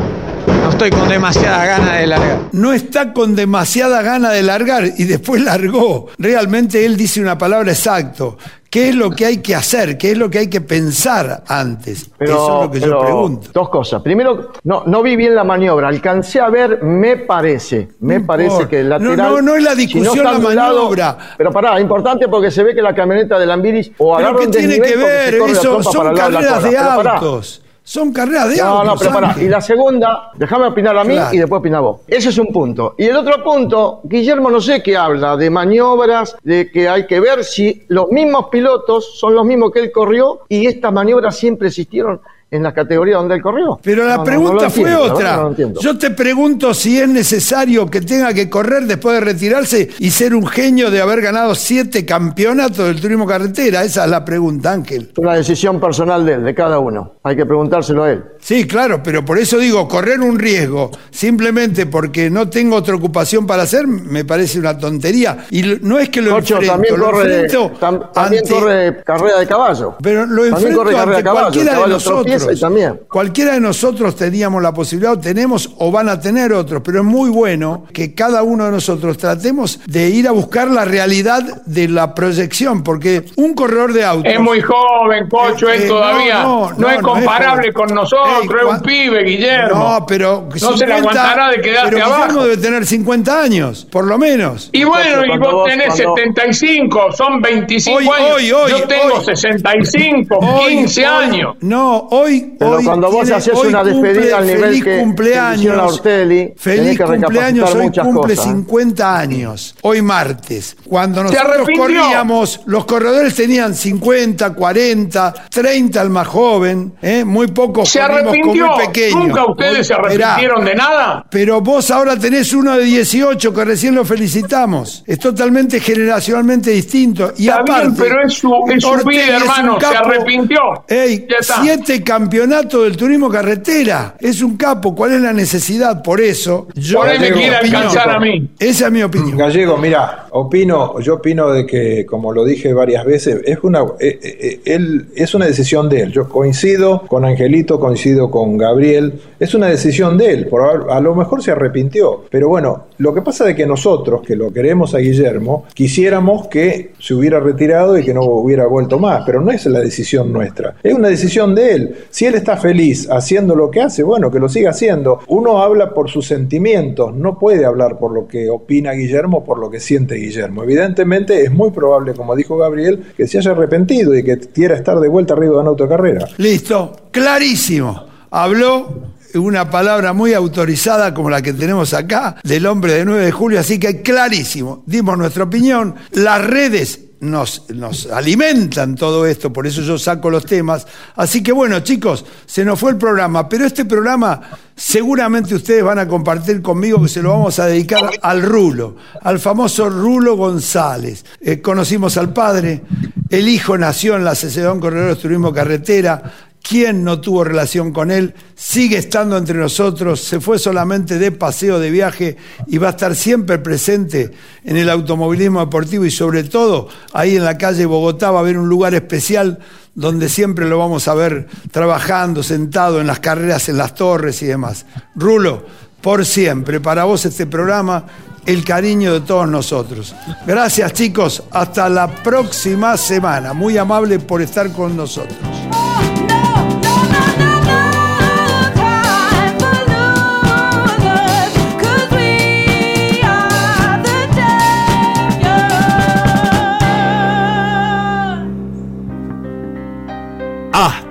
estoy 0.86 1.00
con 1.00 1.10
demasiada 1.10 1.65
gana 1.65 1.93
de 1.93 2.08
largar. 2.08 2.39
No 2.52 2.74
está 2.74 3.13
con 3.13 3.36
demasiada 3.36 4.02
gana 4.02 4.32
de 4.32 4.43
largar 4.43 4.84
y 4.98 5.04
después 5.06 5.41
largó. 5.41 6.08
Realmente 6.17 6.86
él 6.86 6.98
dice 6.98 7.22
una 7.22 7.38
palabra 7.38 7.72
exacto. 7.72 8.38
¿Qué 8.69 8.89
es 8.89 8.96
lo 8.96 9.12
que 9.12 9.26
hay 9.28 9.38
que 9.38 9.54
hacer? 9.56 10.00
¿Qué 10.00 10.12
es 10.12 10.17
lo 10.17 10.32
que 10.32 10.39
hay 10.39 10.50
que 10.50 10.60
pensar 10.60 11.43
antes? 11.48 12.10
Pero, 12.17 12.34
Eso 12.34 12.58
es 12.58 12.65
lo 12.65 12.72
que 12.72 12.80
yo 12.80 12.86
pero 12.88 13.00
pregunto. 13.02 13.50
Dos 13.54 13.69
cosas. 13.69 14.02
Primero, 14.02 14.52
no, 14.63 14.84
no 14.88 15.04
vi 15.04 15.15
bien 15.15 15.36
la 15.36 15.43
maniobra. 15.43 15.88
Alcancé 15.89 16.39
a 16.39 16.50
ver, 16.50 16.82
me 16.84 17.17
parece, 17.17 17.89
me 18.00 18.19
No 18.19 18.26
parece 18.26 18.67
que 18.67 18.80
el 18.80 18.89
No, 18.89 18.98
lateral. 18.98 19.17
no, 19.17 19.41
no 19.43 19.56
es 19.56 19.63
la 19.63 19.72
si 19.72 19.78
discusión 19.78 20.26
la 20.26 20.39
maniobra. 20.39 21.17
pero 21.38 21.52
pará, 21.52 21.80
importante 21.80 22.28
porque 22.28 22.50
se 22.50 22.63
ve 22.63 22.74
que 22.74 22.82
la 22.82 22.96
camioneta 22.96 23.38
de 23.38 23.46
Lambiris 23.46 23.91
o 24.00 24.15
Pero 24.17 24.28
agarra 24.28 24.39
¿qué 24.39 24.46
un 24.48 24.52
tiene 24.52 24.82
que 24.82 24.96
ver? 24.96 25.36
Eso 25.50 25.84
son 25.84 26.15
carreras 26.15 26.63
de. 26.63 26.69
Pero 26.72 26.96
pará. 26.96 27.13
autos. 27.13 27.62
Son 27.86 28.13
carreras 28.13 28.50
de 28.50 28.58
No, 28.58 28.63
autos. 28.80 28.86
no, 28.86 28.96
pero 28.98 29.12
pará. 29.12 29.36
Y 29.43 29.50
la 29.50 29.60
segunda, 29.60 30.32
déjame 30.36 30.67
opinar 30.67 30.98
a 30.98 31.04
mí 31.04 31.15
Claro. 31.15 31.34
y 31.36 31.38
después 31.39 31.60
opinar 31.60 31.82
vos. 31.82 32.00
Ese 32.08 32.30
es 32.30 32.38
un 32.38 32.48
punto. 32.48 32.96
Y 32.98 33.06
el 33.06 33.15
otro 33.17 33.43
punto, 33.43 34.00
Guillermo 34.06 34.50
no 34.50 34.62
sé 34.62 34.82
qué 34.82 34.96
habla, 34.96 35.36
de 35.36 35.50
maniobras, 35.50 36.38
de 36.43 36.72
que 36.72 36.88
hay 36.88 37.06
que 37.08 37.19
ver 37.19 37.43
si 37.43 37.84
los 37.89 38.10
mismos 38.10 38.46
pilotos 38.50 39.19
son 39.19 39.36
los 39.36 39.46
mismos 39.46 39.72
que 39.72 39.82
él 39.82 39.91
corrió 39.91 40.39
y 40.48 40.65
estas 40.65 40.93
maniobras 40.93 41.36
siempre 41.38 41.67
existieron 41.67 42.22
en 42.54 42.63
la 42.63 42.74
categoría 42.74 43.18
donde 43.18 43.36
él 43.36 43.42
corrió. 43.42 43.80
Pero 43.82 44.06
la 44.06 44.18
No, 44.18 44.24
pregunta 44.24 44.63
no 44.66 44.70
fue 44.70 44.84
entiendo, 44.92 45.13
otra. 45.13 45.50
Yo 45.82 45.98
te 45.98 46.12
pregunto 46.12 46.74
si 46.74 47.00
es 47.00 47.08
necesario 47.10 47.88
que 47.89 48.02
tenga 48.02 48.34
que 48.34 48.50
correr 48.50 48.84
después 48.84 49.16
de 49.16 49.22
retirarse 49.22 49.89
y 50.00 50.12
ser 50.12 50.36
un 50.36 50.46
genio 50.48 50.92
de 50.92 51.02
haber 51.02 51.22
ganado 51.22 51.56
siete 51.56 52.06
campeonatos 52.06 52.86
del 52.88 53.02
turismo 53.02 53.26
carretera. 53.26 53.84
Esa 53.84 54.06
es 54.06 54.10
la 54.12 54.24
pregunta, 54.24 54.72
Ángel. 54.72 55.10
Es 55.12 55.18
una 55.18 55.34
decisión 55.36 55.80
personal 55.80 56.26
de 56.26 56.34
él, 56.34 56.44
de 56.44 56.54
cada 56.56 56.80
uno. 56.80 57.13
Hay 57.24 57.36
que 57.36 57.46
preguntárselo 57.46 58.04
a 58.04 58.12
él. 58.12 58.24
Sí, 58.39 58.68
claro, 58.68 59.02
pero 59.02 59.24
por 59.26 59.38
eso 59.39 59.58
digo, 59.58 59.88
correr 59.88 60.20
un 60.20 60.38
riesgo 60.38 60.92
simplemente 61.10 61.86
porque 61.86 62.30
no 62.30 62.50
tengo 62.50 62.76
otra 62.76 62.96
ocupación 62.96 63.48
para 63.48 63.63
hacer 63.63 63.88
me 63.88 64.26
parece 64.26 64.60
una 64.60 64.78
tontería. 64.78 65.46
Y 65.50 65.63
no 65.82 65.98
es 66.00 66.10
que 66.10 66.22
lo 66.22 66.38
enfrento, 66.38 66.66
también 66.68 67.00
lo 67.00 67.06
corre, 67.06 67.34
enfrento 67.46 67.72
tam- 67.80 68.12
también 68.12 68.44
ante- 68.44 68.54
corre 68.54 69.04
carrera 69.04 69.39
de 69.39 69.48
caballo. 69.48 69.96
Pero 70.02 70.26
lo 70.26 70.44
También 70.44 70.54
enfrento 70.54 70.78
corre 70.80 70.92
carrera 70.94 71.12
de 71.12 71.16
ante 71.18 71.24
caballo. 71.24 71.42
cualquiera 71.46 71.72
de 71.72 71.78
caballo 71.82 71.98
tropieza 71.98 72.42
nosotros. 72.51 72.58
y 72.58 72.62
también. 72.62 72.99
Cualquiera 73.10 73.53
de 73.53 73.60
nosotros 73.60 74.15
teníamos 74.15 74.62
la 74.62 74.73
posibilidad, 74.73 75.13
o 75.13 75.19
tenemos 75.19 75.69
o 75.77 75.91
van 75.91 76.10
a 76.10 76.19
tener 76.19 76.53
otros, 76.53 76.82
pero 76.84 76.99
es 76.99 77.06
muy 77.06 77.29
bueno 77.29 77.86
que 77.93 78.13
cada 78.13 78.43
uno 78.43 78.65
de 78.65 78.71
nosotros 78.71 79.17
tratemos 79.17 79.79
de 79.88 80.10
ir 80.10 80.27
a 80.27 80.32
buscar 80.32 80.69
la 80.69 80.86
realidad 80.86 81.63
de 81.65 81.88
la 81.88 82.13
proyección, 82.15 82.84
porque 82.84 83.25
un 83.38 83.53
corredor 83.53 83.93
de 83.93 84.03
autos... 84.06 84.32
Es 84.34 84.39
muy 84.39 84.62
joven, 84.62 85.27
Cocho, 85.29 85.69
Eh, 85.69 85.75
es 85.75 85.82
eh, 85.84 85.88
todavía. 85.88 86.43
no, 86.43 86.69
No, 86.71 86.71
no, 86.71 86.71
es 86.71 86.77
no, 86.77 86.88
no 86.88 86.89
es 86.89 87.01
comparable 87.01 87.73
con 87.73 87.93
nosotros, 87.93 88.27
Ey, 88.41 88.47
es 88.67 88.73
un 88.73 88.82
pibe, 88.82 89.23
Guillermo. 89.23 89.75
No, 89.99 90.06
pero 90.06 90.47
No 90.62 90.77
se 90.77 90.86
le 90.88 90.93
aguantará 90.93 91.49
de 91.49 91.62
quedarse 91.62 91.89
pero 91.91 92.06
Guillermo 92.06 92.23
abajo. 92.23 92.43
debe 92.43 92.58
tener 92.58 92.86
50 92.86 93.41
años, 93.41 93.88
por 93.91 94.06
lo 94.06 94.17
menos. 94.17 94.69
Y 94.71 94.84
bueno, 94.84 95.25
y 95.25 95.38
vos 95.38 95.65
tenés 95.69 95.88
cuando- 95.88 96.15
75, 96.15 97.12
son 97.12 97.41
25 97.41 97.97
Hoy, 97.99 98.08
años. 98.08 98.32
hoy, 98.36 98.51
hoy, 98.51 98.71
Yo 98.71 98.88
tengo 98.88 99.15
hoy. 99.15 99.25
65, 99.25 100.38
Hoy, 100.39 100.75
15 100.77 101.08
hoy, 101.08 101.25
años. 101.25 101.56
No, 101.62 102.08
hoy. 102.12 102.22
Pero 102.59 102.71
hoy 102.71 102.83
cuando 102.86 103.12
vos 103.12 103.29
haces 103.31 103.53
hoy 103.55 103.67
una 103.67 103.83
despedida 103.83 104.38
al 104.38 104.45
nivel 104.47 104.62
feliz 104.63 104.83
que- 104.83 104.89
que 104.91 104.99
cumpleaños, 104.99 105.77
a 105.77 105.86
Ortelli, 105.86 106.53
feliz 106.57 106.97
que 106.97 107.03
cumpleaños, 107.03 107.75
hoy 107.75 107.89
cumple 107.91 108.36
cosas, 108.36 108.45
¿eh? 108.47 108.49
50 108.49 109.17
años. 109.19 109.75
Hoy 109.81 110.01
martes. 110.01 110.75
Cuando 110.88 111.23
nosotros 111.23 111.45
arrepintió. 111.55 111.83
corríamos, 111.83 112.62
los 112.65 112.86
corredores 112.86 113.36
tenían 113.36 113.73
50, 113.73 114.53
40, 114.53 115.33
30 115.49 116.01
al 116.01 116.09
más 116.09 116.27
joven. 116.27 116.93
¿eh? 117.01 117.23
Muy 117.25 117.47
pocos 117.47 117.89
Se 117.89 117.99
corrimos 117.99 118.21
con 118.21 118.29
arrepintió. 118.29 118.67
muy 118.67 118.86
pequeños. 118.88 119.27
¿Nunca 119.27 119.45
ustedes 119.45 119.77
Hoy- 119.79 119.83
se 119.83 119.93
arrepintieron 119.93 120.65
de 120.65 120.75
nada? 120.75 121.25
Pero 121.29 121.62
vos 121.62 121.89
ahora 121.91 122.17
tenés 122.17 122.53
uno 122.53 122.77
de 122.77 122.83
18 122.86 123.53
que 123.53 123.65
recién 123.65 123.95
lo 123.95 124.05
felicitamos. 124.05 125.03
Es 125.07 125.19
totalmente 125.19 125.79
generacionalmente 125.79 126.71
distinto. 126.71 127.33
Y 127.38 127.47
Está 127.47 127.62
aparte, 127.62 127.81
bien, 127.89 127.95
pero 127.97 128.21
es 128.27 128.33
su- 128.33 128.53
es 128.69 128.83
su 128.83 129.05
vida, 129.07 129.38
hermano, 129.38 129.77
se 129.79 129.86
arrepintió. 129.86 130.59
Ey, 130.88 131.27
siete 131.62 132.03
campeonatos 132.13 132.84
del 132.84 132.95
turismo 132.95 133.28
carretera. 133.28 134.15
Es 134.19 134.43
un 134.43 134.56
capo. 134.56 134.93
¿Cuál 134.93 135.13
es 135.13 135.21
la 135.21 135.34
necesidad? 135.34 136.04
Por 136.04 136.21
eso, 136.21 136.67
yo. 136.76 136.99
Por 136.99 137.10
ahí 137.10 137.17
me 137.17 137.32
quiere 137.32 137.58
opinión. 137.58 137.76
alcanzar 137.82 138.10
a 138.12 138.19
mí. 138.19 138.49
Esa 138.60 138.86
es 138.86 138.91
mi 138.91 139.02
opinión. 139.02 139.36
Gallego, 139.36 139.78
mira, 139.78 140.28
opino, 140.30 140.99
yo 140.99 141.15
opino 141.15 141.52
de 141.52 141.65
que, 141.65 142.06
como 142.06 142.32
lo 142.32 142.45
dije 142.45 142.71
varias 142.71 143.04
veces, 143.04 143.41
es 143.45 143.58
una, 143.63 143.82
eh, 143.99 144.19
eh, 144.21 144.62
él, 144.65 145.08
es 145.15 145.34
una 145.34 145.47
decisión 145.47 145.89
de 145.89 146.02
él. 146.02 146.12
Yo 146.12 146.30
coincido 146.30 147.02
con 147.08 147.26
Angelito, 147.26 147.80
coincido 147.80 148.30
con 148.30 148.60
Gabriel, 148.60 149.13
es 149.39 149.56
una 149.56 149.67
decisión 149.67 150.15
de 150.15 150.34
él. 150.34 150.47
Por, 150.47 150.91
a 150.91 150.99
lo 150.99 151.15
mejor 151.15 151.41
se 151.41 151.49
arrepintió, 151.52 152.26
pero 152.30 152.47
bueno, 152.47 152.86
lo 153.04 153.13
que 153.13 153.22
pasa 153.22 153.50
es 153.50 153.56
que 153.58 153.66
nosotros, 153.66 154.22
que 154.22 154.34
lo 154.34 154.54
queremos 154.54 154.96
a 154.96 155.00
Guillermo, 155.00 155.66
quisiéramos 155.74 156.48
que 156.48 156.94
se 157.00 157.13
hubiera 157.13 157.38
retirado 157.42 157.98
y 157.98 158.04
que 158.06 158.13
no 158.13 158.22
hubiera 158.22 158.66
vuelto 158.66 158.98
más, 158.98 159.24
pero 159.26 159.42
no 159.42 159.52
es 159.52 159.66
la 159.66 159.82
decisión 159.82 160.32
nuestra, 160.32 160.76
es 160.82 160.94
una 160.94 161.10
decisión 161.10 161.54
de 161.54 161.72
él. 161.74 161.96
Si 162.10 162.26
él 162.26 162.36
está 162.36 162.56
feliz 162.56 163.10
haciendo 163.12 163.56
lo 163.56 163.70
que 163.70 163.82
hace, 163.82 164.04
bueno, 164.04 164.32
que 164.32 164.39
lo 164.39 164.48
siga 164.48 164.70
haciendo. 164.70 165.20
Uno 165.28 165.62
habla 165.62 165.94
por 165.94 166.10
sus 166.10 166.28
sentimientos, 166.28 167.13
no 167.13 167.38
puede 167.38 167.66
hablar 167.66 168.00
por 168.00 168.13
lo 168.13 168.26
que 168.26 168.50
opina 168.50 168.94
Guillermo, 168.94 169.44
por 169.44 169.60
lo 169.60 169.70
que 169.70 169.82
siente 169.82 170.16
Guillermo. 170.16 170.63
Evidentemente 170.63 171.42
es 171.42 171.52
muy 171.52 171.72
probable, 171.72 172.13
como 172.13 172.38
dijo 172.38 172.56
Gabriel, 172.56 173.04
que 173.18 173.28
se 173.28 173.38
haya 173.38 173.52
arrepentido 173.52 174.16
y 174.16 174.24
que 174.24 174.39
quiera 174.39 174.76
estar 174.76 175.02
de 175.02 175.10
vuelta 175.10 175.34
arriba 175.34 175.56
de 175.56 175.60
una 175.60 175.72
autocarrera. 175.72 176.26
Listo. 176.38 176.94
Clarísimo. 177.12 178.06
Habló 178.32 179.12
una 179.36 179.69
palabra 179.69 180.13
muy 180.13 180.34
autorizada 180.34 181.13
como 181.13 181.30
la 181.30 181.41
que 181.41 181.54
tenemos 181.54 181.93
acá 181.93 182.36
del 182.43 182.65
hombre 182.65 182.93
de 182.93 183.06
9 183.06 183.26
de 183.26 183.32
julio, 183.32 183.60
así 183.60 183.80
que 183.80 184.02
clarísimo. 184.02 184.84
Dimos 184.86 185.17
nuestra 185.17 185.43
opinión. 185.43 185.96
Las 186.12 186.43
redes 186.43 187.00
nos, 187.24 187.69
nos 187.69 188.08
alimentan 188.08 188.96
todo 188.96 189.26
esto, 189.26 189.52
por 189.52 189.65
eso 189.65 189.82
yo 189.82 189.98
saco 189.98 190.30
los 190.30 190.46
temas. 190.46 190.86
Así 191.15 191.41
que 191.41 191.54
bueno, 191.54 191.80
chicos, 191.80 192.26
se 192.46 192.65
nos 192.65 192.80
fue 192.80 192.91
el 192.91 192.98
programa, 192.98 193.48
pero 193.48 193.65
este 193.65 193.86
programa 193.86 194.41
seguramente 194.76 195.56
ustedes 195.56 195.84
van 195.84 196.00
a 196.00 196.08
compartir 196.08 196.62
conmigo 196.62 197.02
que 197.02 197.08
se 197.08 197.22
lo 197.22 197.30
vamos 197.30 197.60
a 197.60 197.67
dedicar 197.67 198.10
al 198.22 198.41
Rulo, 198.41 198.98
al 199.22 199.39
famoso 199.39 199.89
Rulo 199.89 200.36
González. 200.36 201.24
Eh, 201.39 201.62
conocimos 201.62 202.17
al 202.17 202.34
padre, 202.34 202.82
el 203.30 203.48
hijo 203.48 203.78
nació 203.78 204.17
en 204.17 204.26
la 204.26 204.32
Asociación 204.32 204.80
Corredores 204.80 205.19
Turismo 205.19 205.54
Carretera. 205.54 206.22
¿Quién 206.63 207.04
no 207.04 207.19
tuvo 207.19 207.43
relación 207.43 207.91
con 207.91 208.10
él? 208.10 208.34
Sigue 208.56 208.97
estando 208.97 209.38
entre 209.38 209.58
nosotros, 209.58 210.21
se 210.21 210.39
fue 210.39 210.58
solamente 210.58 211.19
de 211.19 211.34
paseo, 211.34 211.78
de 211.78 211.91
viaje 211.91 212.38
y 212.67 212.78
va 212.78 212.88
a 212.88 212.91
estar 212.91 213.15
siempre 213.17 213.58
presente 213.58 214.32
en 214.63 214.78
el 214.78 214.89
automovilismo 214.89 215.60
deportivo 215.60 216.06
y 216.06 216.12
sobre 216.12 216.45
todo 216.45 216.88
ahí 217.12 217.36
en 217.36 217.43
la 217.43 217.58
calle 217.58 217.86
Bogotá 217.86 218.32
va 218.32 218.39
a 218.39 218.41
haber 218.43 218.58
un 218.58 218.69
lugar 218.69 218.95
especial 218.95 219.60
donde 219.93 220.30
siempre 220.30 220.65
lo 220.69 220.78
vamos 220.78 221.10
a 221.10 221.13
ver 221.13 221.47
trabajando, 221.69 222.41
sentado 222.41 223.02
en 223.02 223.08
las 223.08 223.19
carreras, 223.19 223.67
en 223.67 223.78
las 223.78 223.93
torres 223.93 224.41
y 224.41 224.45
demás. 224.45 224.86
Rulo, 225.15 225.65
por 225.99 226.26
siempre, 226.26 226.80
para 226.80 227.04
vos 227.04 227.26
este 227.26 227.45
programa, 227.45 228.06
el 228.45 228.63
cariño 228.63 229.12
de 229.12 229.21
todos 229.21 229.49
nosotros. 229.49 230.15
Gracias 230.47 230.93
chicos, 230.93 231.43
hasta 231.52 231.89
la 231.89 232.08
próxima 232.08 232.95
semana. 232.95 233.52
Muy 233.52 233.78
amable 233.78 234.19
por 234.19 234.41
estar 234.41 234.71
con 234.71 234.95
nosotros. 234.95 235.38